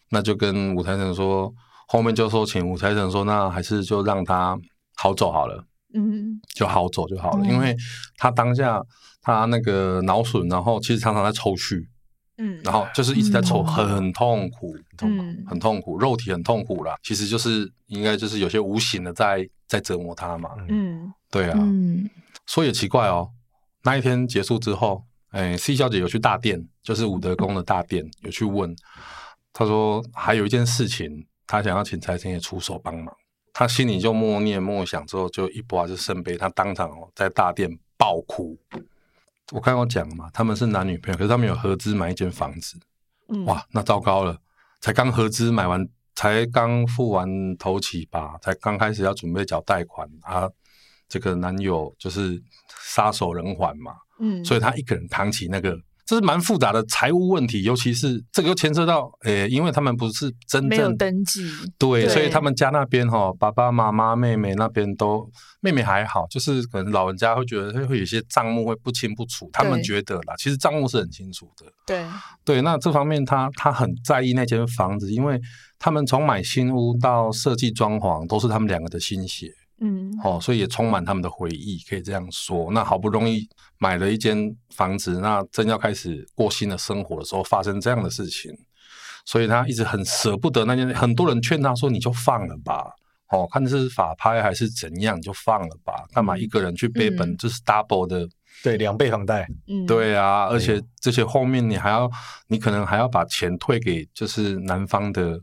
[0.09, 1.53] 那就跟武财神说，
[1.87, 4.57] 后面就说请武财神说，那还是就让他
[4.95, 5.65] 好走好了。
[5.93, 7.75] 嗯，就好走就好了，因为
[8.17, 8.81] 他当下
[9.21, 11.83] 他那个脑损，然后其实常常在抽搐，
[12.37, 16.95] 嗯，然后就是一直在抽，很痛苦，痛苦，很痛苦，肉体很痛苦啦。
[17.03, 22.09] 其实就是应该就是有些无形的在在折磨他嘛，嗯，对啊，嗯，
[22.45, 23.29] 说也奇怪哦，
[23.83, 28.75] 那一天结束之后，哎，C 小姐有去大殿，就是武德宫的大殿，有去问，
[29.53, 33.13] 她说还有一件事情，她想要请财神爷出手帮忙。
[33.59, 38.57] 他心里就默念默想，之后就一拔就圣杯，他当场哦在大殿爆哭。
[39.51, 42.79] 我刚刚讲嘛，他们是男女朋友，可是他们有合资买一间房子。
[43.27, 44.37] 嗯、哇，那糟糕了，
[44.79, 50.49] 才刚合资买完，才刚付完头期吧，才刚开始要准备缴贷款啊。
[51.09, 55.77] 这个男友就是撒手人寰嘛，嗯，所以他一个人扛起那个
[56.09, 62.09] 这是蛮复杂的财务问题，尤其是这个又牵涉到，诶、欸，因为他们不是真正没有登记，对，对。
[62.09, 65.29] 所以他们家那边哈，爸爸妈妈、妹妹那边都，
[65.61, 72.03] 妹妹还好，就是可能老人家会觉得会有些账目会不清不楚，他们觉得啦，其实账目是很清楚的，对。
[72.43, 75.39] 对，那这方面他他很在意那间房子，因为
[75.77, 79.51] 他们从买新屋到设计装潢都是他们两个的心血。
[79.81, 82.69] 嗯，哦，所以也充满他们的回忆，可以这样说。
[82.71, 88.51] 那好不容易买了一间房子，那正要开始过新的生活的时候，发生这样的事情，
[89.25, 90.93] 所以他一直很舍不得那件。
[90.93, 92.91] 很多人劝他说：“你就放了吧，
[93.29, 98.29] 哦，看是法拍还是怎样，你就放了吧，干嘛一个人去背本就是 double 的，嗯、
[98.63, 102.11] 对，两倍房贷，嗯，对啊，而且这些后面你还要，
[102.47, 105.39] 你可能还要把钱退给就是男方的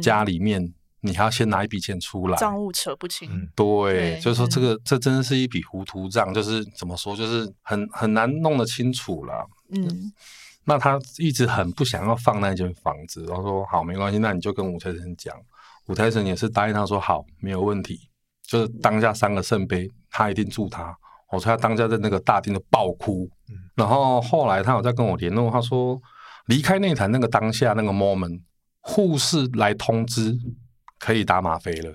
[0.00, 0.72] 家里面。
[1.04, 3.28] 嗯”你还要先拿一笔钱出来，账务扯不清。
[3.30, 9.46] 嗯、对，对就是说这个、嗯、这真的是一笔糊涂账，就是怎么说，就是很很难弄得清楚了。
[9.70, 10.12] 嗯，
[10.64, 15.36] 那他一直很不想要放那间房子，然后说好没关系，那你就跟武财神讲，
[15.86, 18.08] 武财神也是答应他说好没有问题，
[18.46, 20.96] 就是当下三个圣杯他一定助他。
[21.30, 26.00] 我说他当下在那个大厅的爆哭，嗯、然后后来他有在跟我联络，他说
[26.46, 28.40] 离开内坛那个当下那个 moment，
[28.80, 30.38] 护士来通知。
[31.04, 31.94] 可以打吗啡了。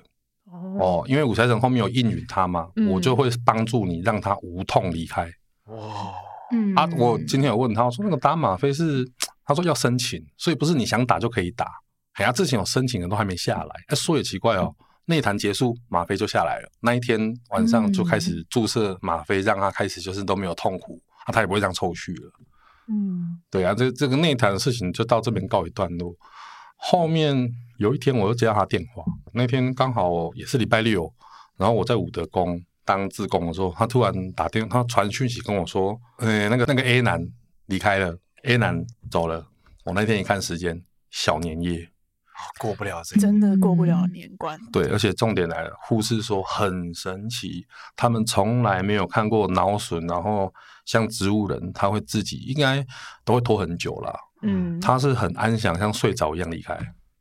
[0.80, 5.28] 哦，因为武财神后面有应允他嘛，嗯、我就会帮助你让他无痛离开。
[5.66, 6.14] 哦，
[6.52, 6.76] 嗯。
[6.76, 9.04] 啊，我今天有问他我说那个打吗啡是，
[9.46, 11.66] 他说要申请，所以不是你想打就可以打。
[12.14, 14.72] 哎呀，之前有申请的都还没下来，哎，说也奇怪哦，
[15.06, 17.20] 内谈结束吗啡就下来了，那一天
[17.50, 22.32] 晚上就开始注射吗啡，让他开始就是都没有痛苦，啊，他也不会这样抽搐了。
[22.88, 26.14] 嗯，对啊，这这个内谈的事情就到这边告一段落，
[26.76, 27.50] 后面。
[27.80, 29.02] 有一天，我又接到他电话。
[29.32, 31.12] 那天刚好也是礼拜六，
[31.56, 37.26] 然后我在武德宫当志工的时候，他突然打电话，他传讯息跟我说：“呃，那个那个 A 男
[37.68, 39.48] 离开了，A 男走了。”
[39.86, 41.90] 我那天一看时间，小年夜，
[42.60, 44.60] 过不了这个，真的过不了年关。
[44.74, 47.66] 对，而且重点来了，护士说很神奇，
[47.96, 52.86] 他们从来没有看过脑损，然后像植物人，他会自己应该
[53.24, 54.14] 都会拖很久了。
[54.42, 56.78] 嗯，他是很安详，像睡着一样离开。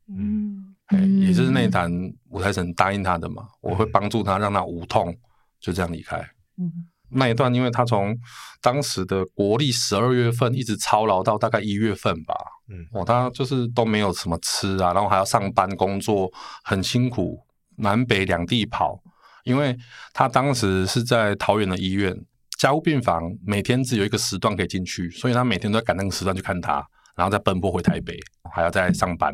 [0.09, 0.75] 嗯，
[1.21, 1.91] 也就是那一坛
[2.29, 5.15] 五台神答应他的嘛，嗯、我会帮助他，让他无痛
[5.59, 6.17] 就这样离开。
[6.57, 6.71] 嗯，
[7.09, 8.17] 那一段，因为他从
[8.61, 12.35] 当时的国历十二月份一直操劳到大概一月份吧。
[12.69, 16.31] 嗯，哦，他就是都没有什么吃啊，然后还要上班工作，
[16.63, 17.39] 很辛苦，
[17.77, 19.01] 南北两地跑。
[19.45, 19.75] 因为
[20.13, 22.15] 他当时是在桃园的医院
[22.57, 28.19] 家务病房，每天只有一个时段可以进去，所以他每天都要赶那个时段去看他，然后再奔波回台北，
[28.53, 29.33] 还要再上班。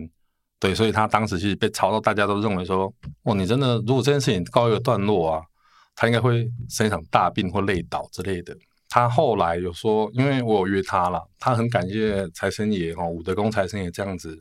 [0.65, 5.43] 对，所以他当时其实被吵到，大家都认为说，哦，你真的如果这件事情告一个段落啊，
[5.95, 8.58] 他应该会生一场大病或累倒之类的。
[8.89, 14.36] 他后来有说，因为我有约他了，他很感谢财神爷哦，武德宫财神爷这样子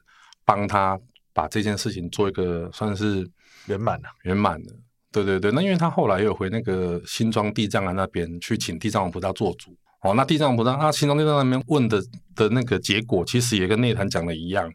[0.47, 0.99] 帮他
[1.35, 3.29] 把这件事情做一个算是
[3.67, 4.73] 圆满了，圆满了。
[5.13, 12.03] 对对对，那因为他后来也有回那个新庄地藏庵那边去请地藏王菩萨做主哦，那地藏王菩萨啊，新庄地藏那边问的
[12.35, 14.73] 的那个结果，其实也跟内坛讲的一样。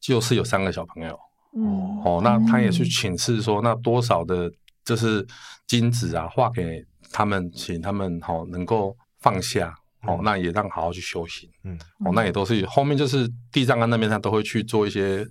[0.00, 1.18] 就是有三个小朋友，
[1.56, 4.50] 嗯，哦，那他也去请示说，那多少的，
[4.84, 5.26] 就是
[5.66, 9.74] 金子啊，画给他们，请他们好能够放下，
[10.06, 15.26] 哦，那也让好好去修行，嗯，哦，那也都是后面就是地藏庵那边他都会去做一些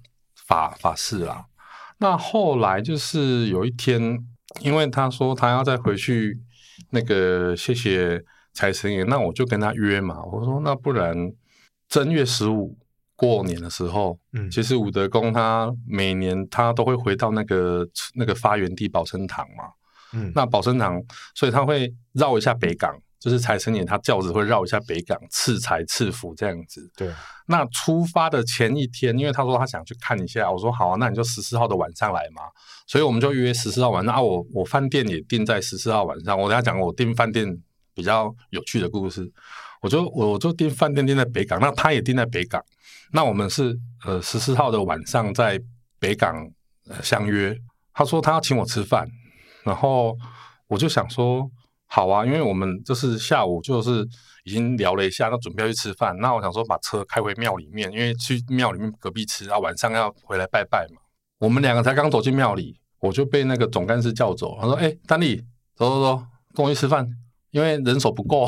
[0.48, 1.46] 法法事啦。
[2.00, 4.20] 那后来就是有一天，
[4.60, 6.38] 因为他说他要再回去
[6.92, 8.22] 那个谢谢
[8.54, 11.16] 财神爷，那我就跟他约嘛，我说那不然
[11.88, 12.78] 正月十五。
[13.18, 19.66] 过年的时候，嗯，其实武德宫他每年他都会回到那个那个发源地保生堂嘛，
[20.14, 21.02] 嗯，那保生堂，
[21.36, 26.88] 所以他会绕一下北港，就是财神爷他轿子会绕一下北港赐财赐福这样子。
[26.96, 27.12] 对，
[27.48, 32.44] 那出发的前一天，因为他说他想去看一下，我说好啊，那你就十四号的晚上来嘛，
[32.86, 37.58] 所以我们就约十四号晚上啊，我我饭店也订在十四号晚上，我跟他讲我订饭店
[37.96, 39.28] 比较有趣的故事，
[39.82, 42.64] 我就我就订饭店订在北港，那他也订在北港。
[43.12, 45.60] 那我们是呃十四号的晚上在
[46.00, 46.36] 北港
[47.02, 47.56] 相约，
[47.94, 49.08] 他说他要请我吃饭，
[49.64, 50.16] 然后
[50.68, 51.50] 我就想说
[51.88, 54.06] 好啊，因为我们就是下午就是
[54.44, 61.02] 已经聊了一下，那准备要去吃饭，那我想说把车开回庙里面，因为去庙里面隔壁吃啊，晚上要回来拜拜嘛。
[61.40, 65.38] 我们两个才刚走进庙里，我就被那个总干事叫走，他说：“哎，丹丽，
[65.76, 66.24] 走走走，
[66.56, 67.08] 跟我去吃饭。”
[67.58, 68.48] 因为人手不够，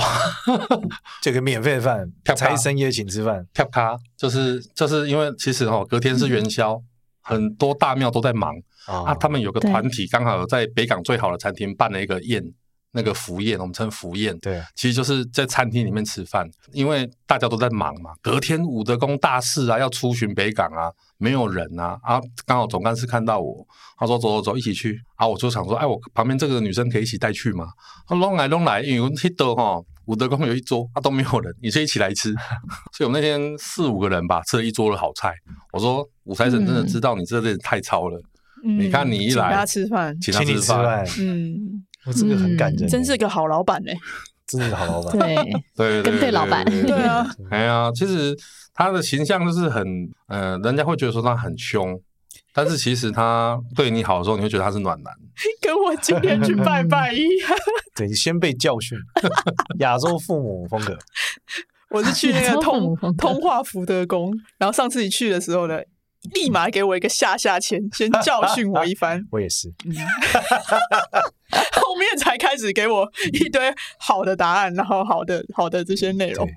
[1.19, 6.84] 这个免费饭，财神爷请吃饭，啪啪就是就是因为其实哦，隔天是元宵，嗯、
[7.22, 8.54] 很多大庙都在忙、
[8.88, 9.15] 哦、啊。
[9.15, 12.54] 他们有个团体刚好在北港最好的餐厅办了一个宴，
[12.91, 18.12] 那个福宴，我们称福宴，对，其实就是在餐厅里面吃饭，因为大家都在忙嘛。
[18.21, 23.63] 隔天武德宫大事啊，要出巡北港啊，没有人啊，啊，刚好总干事看到我，
[23.97, 27.67] 他说走走走，一起去啊，我就想说，哎，我旁边这个女生可以一起带去吗？
[28.08, 32.34] 他说弄来弄来，因为我记得哈，武德宫有一桌啊都没有人，你就一起来吃，
[32.97, 35.32] 所以我们那天四五个人吧，吃了一桌的好菜。
[35.73, 38.19] 我说武财神真的知道你这人太超了，
[38.63, 41.86] 嗯、你看你一来请他吃饭，请他吃饭，嗯。
[42.05, 43.91] 我这个很感人，真是个好老板呢，
[44.47, 48.35] 真的是好老板，对对，跟对老板，对啊，哎呀，其实
[48.73, 49.85] 他的形象就是很，
[50.27, 51.99] 呃，人家会觉得说他很凶，
[52.53, 55.13] 但是其实他对你好的时候，你会觉得他是暖男，
[55.62, 57.51] 跟我今天去拜拜一样，
[57.95, 58.97] 对，你先被教训，
[59.79, 60.97] 亚洲父母风格，
[61.91, 65.79] 我是去那个通通化福德宫，然后上次你去的时候呢。
[66.34, 69.25] 立马给我一个下下签， 先教训我一番。
[69.32, 69.95] 我也是，嗯、
[71.82, 76.47] 后面才开始给我一堆好的答案，然后好的好的这些内容，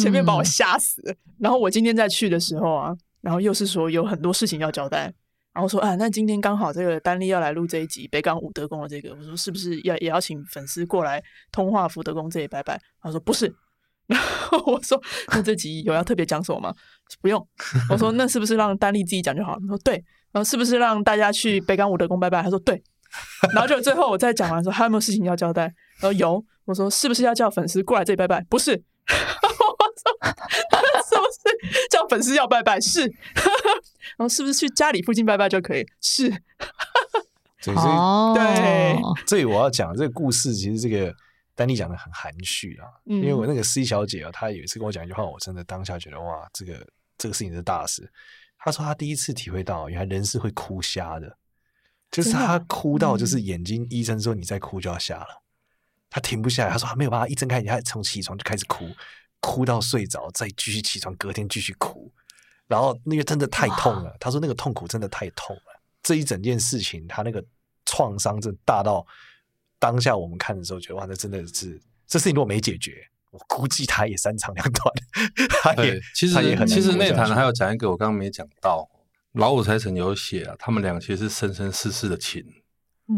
[0.00, 1.14] 前面把我吓死了。
[1.38, 5.12] 然后我今天再去的时候啊，然后又是说有很多事情要交代，
[5.52, 12.80] 然后说啊，那今天刚好这个丹丽要来录这一集北港武德宫的这个，我说是不是要也要请粉丝过来通话福德宫这里拜拜？
[13.02, 13.54] 他说不是。
[14.06, 15.02] 然后我说
[15.34, 16.72] ：“那这集有要特别讲什么吗？
[17.20, 17.48] 不用。
[17.90, 19.94] ”我说：“那是不是让丹丽自己讲就好？”他说：“对。”
[20.32, 22.42] 然后是不是让大家去北港武德宫拜拜？
[22.42, 22.82] 他说：“对。”
[23.54, 25.62] 然后就最后我再讲完说：“还有没有事情要交代？”
[26.00, 26.44] 然后有。
[26.66, 28.72] 我说：“是不是要叫粉丝过来这里拜拜？”不是。
[29.06, 29.22] 我说
[31.08, 33.02] ：“是不是叫粉丝要拜拜？”是。
[33.02, 35.86] 然后是不是去家里附近拜拜就可以？
[36.02, 36.28] 是。
[37.62, 38.36] 所以，oh.
[38.36, 41.14] 对，这里我要讲这个故事，其实这个。
[41.54, 46.86] 丹妮讲的很含蓄啊，因为我那个 C 小姐啊，她有一次跟我讲一句话，我真的当下觉得哇，这个
[47.18, 48.10] 这个事情是大事。
[48.58, 51.36] 他说他第一次体会到，原来人是会哭瞎的，
[52.10, 55.42] 就是他哭到就是眼睛，医生说你再哭就要瞎了，
[56.10, 56.72] 他停不下来。
[56.72, 58.88] 他说他没有办法一睁开眼，他从起床就开始哭，
[59.40, 62.12] 哭到睡着，再继续起床，隔天继续哭，
[62.66, 64.16] 然后那个真的太痛了。
[64.18, 67.44] 他说那个痛苦真的太痛了，这一整件事情，他那个
[67.84, 69.06] 创伤真大到。
[69.78, 74.94] 当下我们看的时候，觉得哇，那真的是这事情如果没解决，我估计他也三长两短。
[75.62, 78.88] 他也其实他也很其实内坛还有讲一个，我刚刚没讲到，
[79.32, 82.42] 老五财神有写啊，他们俩其实是生生世世的情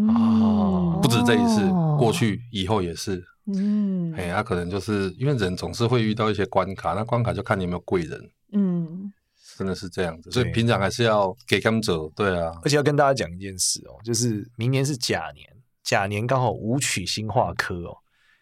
[0.08, 3.24] 哦，不止这一次，过去以后也是。
[3.54, 8.30] 嗯，哎，他可能就是因为人总是会遇到一些关卡，那关卡就看你有没有贵人。
[8.52, 9.12] 嗯，
[9.56, 12.10] 真的是这样子，所以平常还是要给他们走。
[12.10, 15.48] 对啊，而且要跟大家讲一件事哦，就是明年是甲年。
[15.82, 17.96] 甲年刚好武曲星化科哦，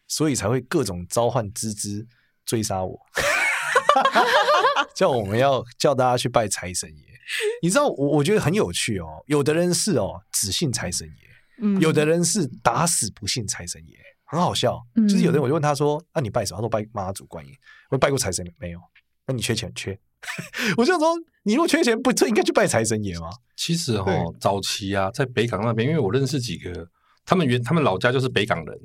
[0.09, 2.07] 所以才会各种召唤滋滋
[2.45, 2.99] 追杀我，
[4.95, 7.05] 叫我们要叫大家去拜财神爷。
[7.61, 11.29] 你知道我我觉得很有趣哦，有的人是哦只信财神爷，
[11.63, 14.81] 嗯，有的人是打死不信财神爷，很好笑。
[15.09, 17.53] 就是有的人我就问他说：“那、啊、你拜什么？”他说：“拜妈祖观音。”
[17.91, 18.79] 我拜过财神没有？
[19.27, 19.99] 那你缺钱缺？
[20.79, 23.29] 我就想说，你如果缺钱，不就应该去拜财神爷吗？
[23.57, 26.89] 其实哈、哦，早期啊，在北港那边，因为我认识几个。
[27.25, 28.81] 他们原他们老家就是北港人，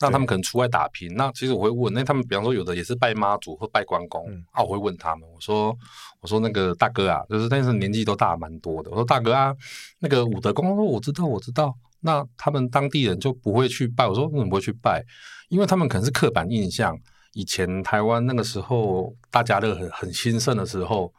[0.00, 1.14] 那他们可能出外打拼。
[1.14, 5.74] 那其实我会问，那他们比方说有的也是拜妈祖或拜关公，嗯、啊，我会问他们，我说
[6.20, 8.90] 我说那个大哥啊，就是但是年纪都大蛮多的。
[8.90, 9.54] 我说大哥啊，
[10.00, 11.74] 那个武德公，他说我知道我知道。
[12.00, 14.06] 那他们当地人就不会去拜。
[14.06, 15.02] 我说为什么不会去拜？
[15.48, 16.98] 因为他们可能是刻板印象。
[17.32, 21.12] 以前台湾那个时候大家乐很很兴盛的时候，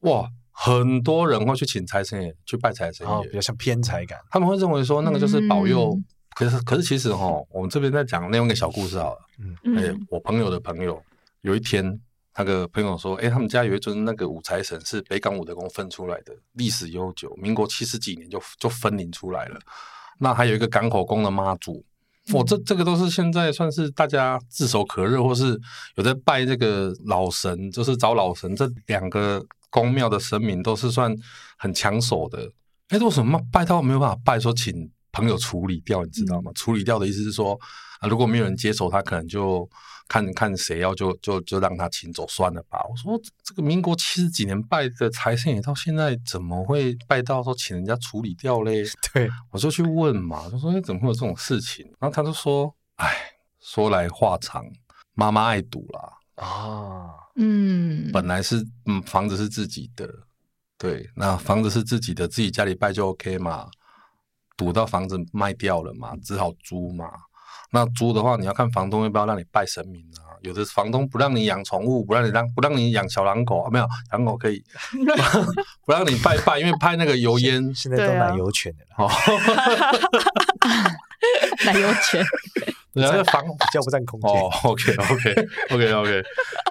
[0.00, 4.18] 哇，很多人会去请财神爷去拜财神爷，比较像偏财感。
[4.30, 5.98] 他们会认为说那个就是保佑。
[6.40, 9.20] 嗯可是，可是，其实哈，我们这边在讲另外一个小故事好了。
[9.64, 11.02] 嗯，哎，我朋友的朋友
[11.40, 12.00] 有一天，
[12.36, 19.58] 那个朋友说，哎，他们家有一尊那个五财神是北港五德宫分出来的，历史悠久，民国七十几年就就分灵出来了。
[20.18, 21.84] 那还有一个港口宫的妈祖，
[22.32, 25.60] 我、哦、这这个都是现在算是大家炙手可热，或是
[25.96, 31.12] 有在拜这个老神，就是找老神，这两个宫庙的神明都是算
[31.56, 32.48] 很抢手的。
[32.90, 34.38] 哎，为什么拜到没有办法拜？
[34.38, 34.88] 说请。
[35.18, 36.52] 朋友处理掉，你知道吗？
[36.52, 37.58] 嗯、处理掉的意思是说，
[37.98, 39.68] 啊，如果没有人接手，他可能就
[40.06, 42.78] 看看谁要就就就让他请走算了吧。
[42.88, 48.84] 我说这个民国七十几年拜的财神爷，到现在怎么会拜到说请人家处理掉嘞？
[49.12, 51.84] 对，我就去问嘛，就说哎，怎么会有这种事情？
[51.98, 53.12] 然后他就说，哎，
[53.60, 54.64] 说来话长，
[55.14, 60.08] 妈妈爱赌啦啊，嗯，本来是嗯房子是自己的，
[60.78, 63.68] 对，那房子是自己的，自己家里拜就 OK 嘛。
[64.58, 67.08] 赌到房子卖掉了嘛，只好租嘛。
[67.70, 70.36] 那租的话，你要看房东要不要让你拜神明啊。
[70.42, 74.62] 有的房东不让你养宠物，不让你让不让你养小狼狗，啊、没有狼狗可以
[75.84, 77.62] 不让你拜拜，因为拍那个油烟。
[77.74, 79.10] 现在都奶油犬的了。
[81.64, 82.24] 奶油犬。
[82.94, 84.30] 然后房比较不占空间。
[84.30, 86.22] 哦，OK，OK，OK，OK，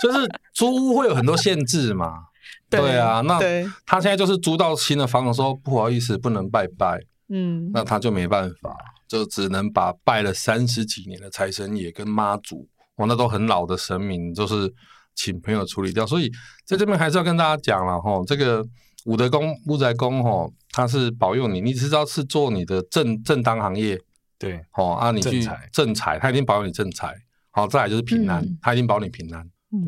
[0.01, 2.23] 就是租屋会有很多限制嘛。
[2.69, 3.39] 对啊，那
[3.85, 6.99] 他现在就是租到新的房子，说不好意思，不能拜拜。
[7.29, 8.75] 嗯，那他就没办法，
[9.07, 14.73] 就只能把拜了三十几年的财神爷跟妈祖，哇，那都很老的神明，就是
[15.13, 16.05] 请朋友处理掉。
[16.05, 16.31] 所以
[16.65, 18.65] 在这边还是要跟大家讲了哈，这个
[19.05, 23.99] 武德宫木宅公哈，他是保佑你，你只知道是做你的正正当行业。
[24.39, 27.13] 对，哦啊，你去正财，他一定保佑你正财。
[27.49, 29.43] 好，再来就是平安，他一定保你平安。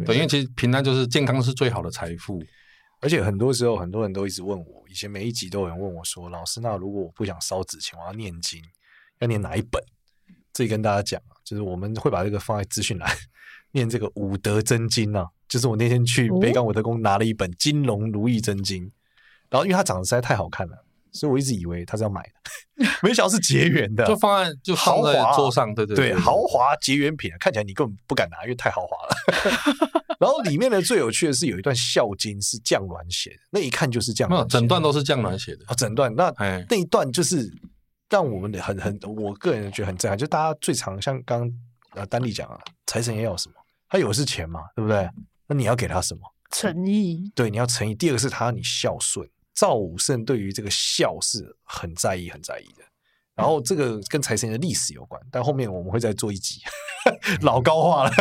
[0.05, 2.41] 对，因为其实平安就是健康是最好的财富。
[3.01, 8.61] 而且很多时候，很多人都一直问我，以前每一集都有人问我说：“老师，那如果我不想烧纸钱，我要念经，
[9.19, 9.81] 要念哪一本？”
[10.51, 13.09] 这里跟大家讲啊，就是我们会把这个放在资讯栏，
[13.71, 18.85] 念这个武德真经啊，就是我那天去北港武德宫拿了一本《金龙如意真经》，
[19.49, 20.85] 然后因为它长得实在太好看了。
[21.11, 29.89] 所以我一直以为他是要买的， 没想到是结缘的，就放在就豪华桌上，对对对，豪华结缘品，看起来你根本不敢拿，因为太豪华了。
[30.19, 36.31] 然后里面的最有趣的是有一段孝经是降鸾写的，那一看就是降鸾，整段都是降鸾写的啊，整段那
[36.69, 37.51] 那一段就是
[38.09, 41.49] 让我们的很很，我个人觉得很震撼，就大家最常像刚
[42.09, 43.55] 丹丽讲啊，财神爷要什么？
[43.87, 45.09] 他有的是钱嘛，对不对？
[45.47, 46.21] 那你要给他什么？
[46.51, 47.31] 诚意。
[47.33, 47.95] 对，你要诚意。
[47.95, 49.27] 第二个是他要你孝顺。
[49.55, 52.83] 赵武圣对于这个孝是很在意、很在意的，
[53.39, 56.59] 然后这个跟财神爷的历史有关，但后面我们会再做一集
[57.41, 58.11] 老高话了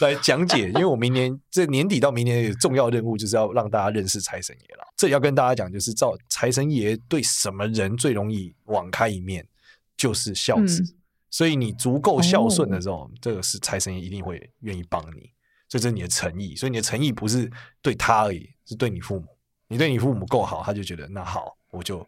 [0.00, 4.84] 来讲解，因为我明年这年底到明年有重要任务，就是要让大家认识财神爷了。
[4.96, 9.46] 这里要跟大家讲，就是照财神爷对什么人最容易网开一面，
[9.94, 10.82] 就是孝子。
[10.82, 10.94] 嗯、
[11.30, 15.30] 所以你足够孝顺的时候，哦、这个是财神爷一定会愿意帮你，
[15.68, 16.56] 所以这是你的诚意。
[16.56, 17.50] 所以你的诚意不是
[17.82, 19.26] 对他而已，是对你父母。
[19.68, 21.98] 你对你父母够好，他就觉得那好，我就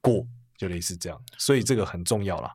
[0.00, 0.24] 过，
[0.58, 2.52] 就类似这样，所以这个很重要啦。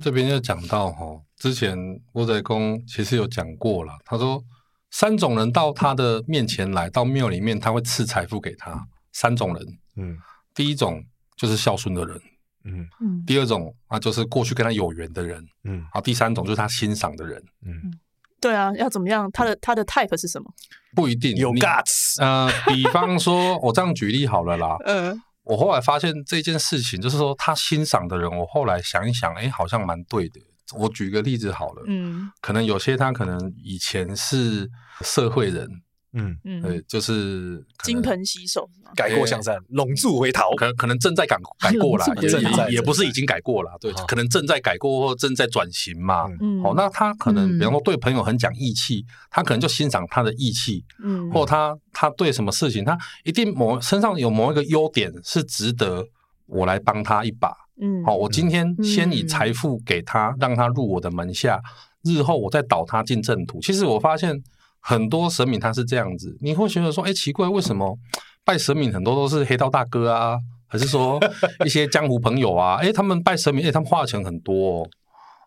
[0.00, 1.04] 这边就讲到哈，
[1.36, 1.78] 之前
[2.14, 4.42] 屋宅公其实有讲过了，他说
[4.90, 8.88] 三种人到他的面前来到庙里面，他会赐财富给他。
[9.12, 10.16] 三种人，嗯，
[10.54, 11.04] 第一种
[11.36, 12.18] 就是孝顺的人，
[12.64, 17.92] 嗯嗯，第二种啊就是过去跟他有缘的人，嗯，啊，第三种就是他欣赏的人，嗯。
[18.40, 19.30] 对啊，要怎么样？
[19.30, 20.52] 他的他的 type 是什么？
[20.96, 22.20] 不一定有 guts。
[22.20, 24.76] 呃，比方说，我这样举例好了啦。
[24.84, 30.40] 嗯，我后来发现这件事情，就是说他欣赏的人，我后来想一想，哎，好像蛮对的。
[30.74, 34.70] 我举个例子好了，嗯，可能有些他可能以前是
[35.00, 35.68] 社会人。
[36.12, 36.36] 嗯。
[36.44, 46.26] 嗯，对，就是金盆洗手，改过向善，longs 助回头，可能可能正在改改过了，也也不是已经改过了，对，可能正在改过或正在转型嘛。
[46.40, 56.06] 嗯，好，那他可能比方说对朋友很讲义气，他可能就欣赏他的义气，嗯，或他他对什么事情，他一定某身上有某一个优点是值得
[56.46, 57.52] 我来帮他一把。
[57.80, 61.58] 嗯，好，我今天先以财富给他，让他入我的门下，
[62.04, 63.60] 日后我再导他进正途。
[63.60, 64.42] 其实我发现。
[64.82, 67.96] 很多神明他是这样子，你会觉得说，哎、欸，奇怪，为什么
[68.44, 71.20] 拜神明很多都是黑道大哥啊，还是说
[71.64, 72.74] 一些江湖朋友啊？
[72.80, 74.88] 哎、欸，他们拜神明，哎、欸，他们花的钱很多，哦，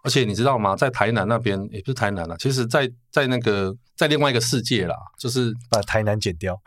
[0.03, 0.75] 而且你知道吗？
[0.75, 6.57] 在台南那边，也、欸、不是台南啊，其实在在那个在另外一个世界啦，就是把台南剪掉。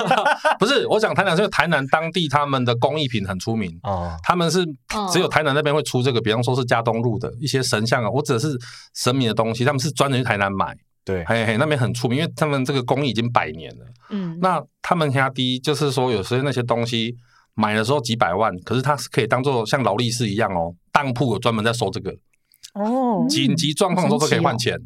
[0.58, 4.64] 不是，我讲台南，是台南当地他们的工艺品很出名哦，他们是
[5.12, 8.58] 只有台南那边会出这个，比方说是加东路的一些神像啊，或者是
[8.94, 10.74] 神明的东西，他们是专门去台南买。
[11.04, 13.84] 对，嘿嘿，那边很出名，因为他们这个工艺已经百年了。
[14.10, 17.14] 嗯，那他们家第一就是说，有时候那些东西
[17.54, 22.14] 买的时候几百万，可是它是可以当做像劳力士一样哦，当铺有专门在收这个。
[22.72, 24.76] 哦，紧急状况的时候都可以换钱，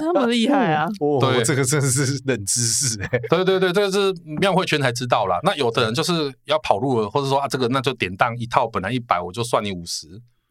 [0.00, 0.88] 这么厉害啊！
[1.20, 3.20] 对，这个真的是冷知识哎。
[3.28, 5.38] 对对对，这个是庙会圈才知道啦。
[5.44, 6.12] 那有的人就是
[6.46, 10.08] 要跑路了，或者说啊，这个那就典当一套，本来一百，我就算你五十。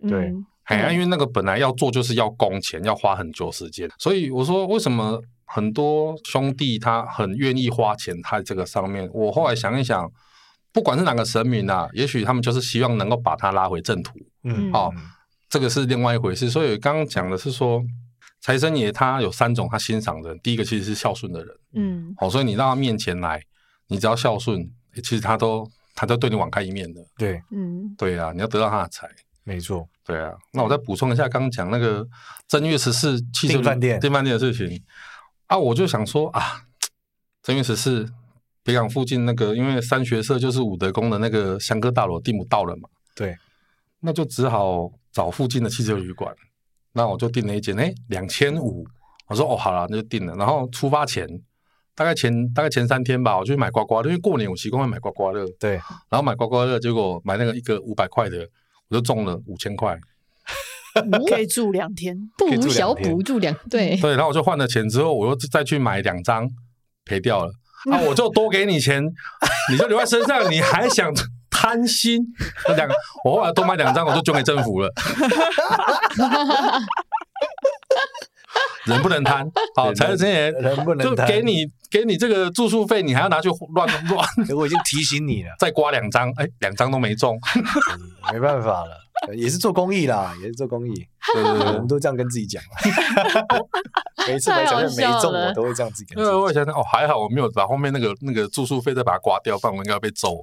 [0.07, 0.31] 对。
[0.69, 9.09] 哎、嗯，因为那个本来要做就是要工钱，要花很久时间，所以我说为什么很多兄弟他很愿意花钱在这个上面。
[9.11, 10.09] 我后来想一想，
[10.71, 14.13] 不管是哪个神明啊，也许他们就是希望能够把他拉回正途。
[14.43, 14.93] 嗯，哦，
[15.49, 16.49] 这个是另外一回事。
[16.51, 17.81] 所以刚刚讲的是说，
[18.39, 21.55] 财神爷他有三种他欣赏的人，第一个其实是孝顺的人。
[21.73, 23.41] 嗯，好、哦，所以你到他面前来，
[23.87, 27.01] 你只要孝顺，其实他都他都对你网开一面的。
[27.17, 29.09] 对，嗯，对啊，你要得到他的财。
[29.49, 32.07] 没错，对啊，那我再补充一下刚刚讲那个
[32.47, 34.79] 正月十四汽车饭店、订饭店的事情。
[35.47, 36.65] 啊，我就想说啊，
[37.41, 38.07] 正月十四
[38.63, 43.35] 北港附近那个，因为三学社就是武德宫的那个香格大楼订不到了嘛，对，
[44.01, 46.31] 那就只好找附近的汽车旅馆，
[46.93, 48.85] 那我就订了一间，哎，两千五，
[49.25, 51.27] 我说哦，好了，那就订了，然后出发前
[51.95, 55.71] 大概前大概前三天吧，我就去买刮刮乐，因为过年我习惯会买刮刮乐，对，
[56.07, 58.47] 然后买刮刮乐，结果买那个一个五百块的。
[58.89, 59.97] 我就中了五千块，
[61.29, 66.49] 可以住两天， 不无小补住两对对，然后我就换了钱之后，我又再去买两张，
[67.05, 67.51] 赔掉了
[67.91, 67.97] 啊！
[68.07, 69.03] 我就多给你钱，
[69.71, 71.13] 你就留在身上，你还想
[71.49, 72.21] 贪心？
[72.67, 74.91] 那两个，我后来多买两张，我就捐给政府了。
[78.85, 84.27] 人不能贪， 好，财神爷人不能贪，就给你给你这个住宿费，你还要拿去乱 乱。
[84.55, 87.39] 我已经提醒你了，再刮两张，哎，两张都没中，
[88.31, 90.93] 没办法了，也是做公益啦，也是做公益，
[91.33, 92.63] 对对对，我们都这样跟自己讲。
[94.27, 96.23] 每次买彩券没中，我都会这样子跟。
[96.23, 100.37] 因为我想想，哦，还好我没有把后面那个那个住宿费再把它刮掉，不然我应该要被揍。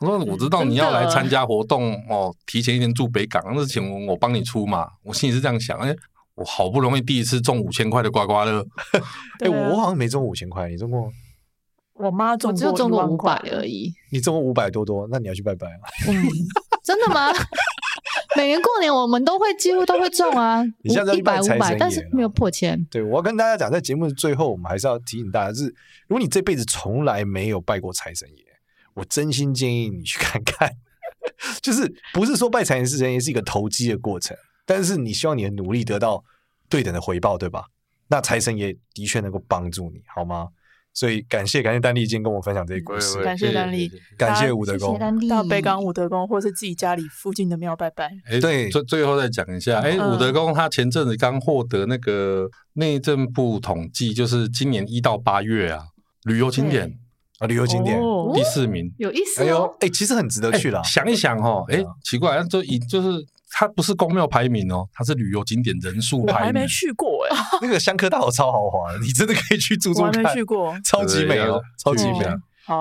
[0.00, 5.94] 我说我知道你要来参加活动哦，提前一天住北港，那是请我帮你出嘛，我心里是这样想，哎。
[6.36, 8.64] 我好不容易第一次中五千块的刮刮乐，
[9.40, 11.10] 哎，我好像没中五千块，你中过？
[11.94, 13.90] 我妈中，只有中过五百而已。
[14.12, 15.80] 你中过五百多多，那你要去拜拜啊？
[16.08, 16.14] 嗯，
[16.84, 17.32] 真的吗？
[18.36, 22.84] 每年过年我们都会几乎都会中啊， 你现在一百五百，但是没有破千。
[22.90, 25.64] 对，我要跟大家讲，在节目的最后，我们还是要提醒大家，是
[26.06, 28.44] 如果你这辈子从来没有拜过财神爷，
[28.92, 30.70] 我真心建议你去看看。
[31.62, 34.36] 就是不是说拜财神爷是一个投机的过程。
[34.66, 36.22] 但是你希望你的努力得到
[36.68, 37.64] 对等的回报，对吧？
[38.08, 40.48] 那财神也的确能够帮助你，好吗？
[40.92, 44.98] 所以感谢感谢丹丽今天跟我分享这些故事，感谢丹丽，感谢武德宫，
[45.28, 48.10] 到北港武德宫或是自己家里附近的庙拜拜。
[48.30, 55.82] 哎，对，最最后再讲一下，哎，武德宫他前阵子刚获得那个内政部统计，就是今年一到八月啊，
[56.22, 56.98] 旅游景点
[57.40, 58.00] 啊，旅游景点
[58.32, 59.42] 第四名，有意思。
[59.42, 60.82] 哎呦，哎，其实很值得去了。
[60.84, 63.26] 想一想哦，哎，奇怪，就以就是。
[63.50, 66.34] 它不是公庙排名哦，它是旅游景点人数排名。
[66.34, 70.08] 我还没去过哎， 那个香科大楼超豪华的，你真的可以去住住看。
[70.08, 72.26] 我还没去过，超级美哦，超级美。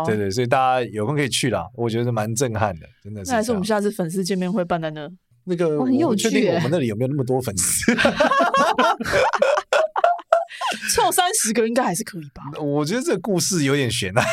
[0.06, 3.30] 对对，所以大家有空可以去啦，我觉得蛮震撼的，真的是。
[3.32, 5.08] 那还是我们下次粉丝见面会办在那？
[5.48, 7.94] 那个我很有趣，我们那里有没有那么多粉丝？
[10.94, 12.44] 凑三十个应该还是可以吧？
[12.62, 14.24] 我觉得这个故事有点悬啊，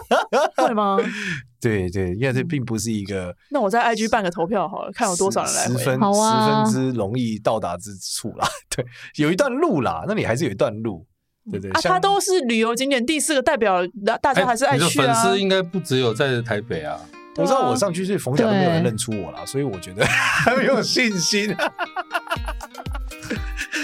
[0.56, 0.98] 会吗？
[1.60, 3.34] 对对，因为这并不是一个。
[3.50, 5.72] 那我在 IG 办个投票好了，看有多少人来回。
[5.72, 8.46] 十分十分之容易到达之处啦。
[8.68, 8.84] 对，
[9.16, 11.06] 有一段路啦，那里还是有一段路。
[11.50, 13.80] 对对，啊，它都是旅游景点第四个代表，
[14.20, 15.12] 大家还是爱去啊。
[15.12, 16.98] 粉丝应该不只有在台北啊。
[17.36, 21.52] 我知道我上去是逢甲都没有人认出我啦，所以我觉得还没有信心。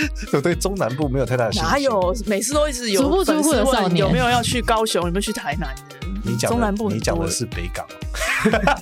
[0.32, 1.70] 我对中南部没有太大的信心。
[1.70, 2.14] 哪有？
[2.26, 3.98] 每次都一直有逐步逐步的少年。
[3.98, 5.02] 有没有要去高雄？
[5.04, 5.74] 有没有去台南？
[6.22, 7.86] 你讲中南部，你讲的是北港，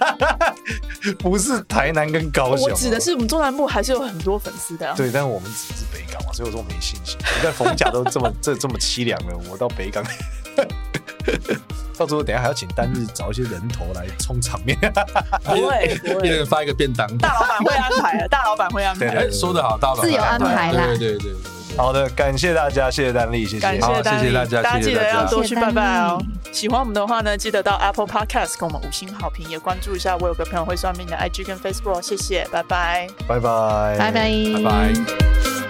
[1.19, 2.69] 不是台南跟高雄。
[2.69, 4.93] 我指的是我们中南部还是有很多粉丝的。
[4.97, 7.17] 对，但是我们只是北港嘛，所以我说我没信心。
[7.19, 10.03] 你看逢甲都这么 这这么凄凉了，我到北港。
[11.99, 14.79] 到时候等下还要请单日找一些人头来充场面，
[15.43, 19.07] 不会，一人发一个便当，大老板会安排的，大老板会安排。
[19.09, 20.85] 哎，说得好，大老板自有安排啦。
[20.87, 21.33] 对对对，
[21.77, 24.81] 好的，感谢大家，谢谢丹丽，谢谢，感谢谢谢大家，大家。
[24.81, 26.23] 记得要多去拜拜哦。
[26.53, 35.68] 喜欢我们的话呢，记得到 Apple Podcast 给我们五星好评，也关注一下我有个朋友会算命的 IG 跟 Facebook，谢谢，拜拜，拜拜，拜拜，拜拜。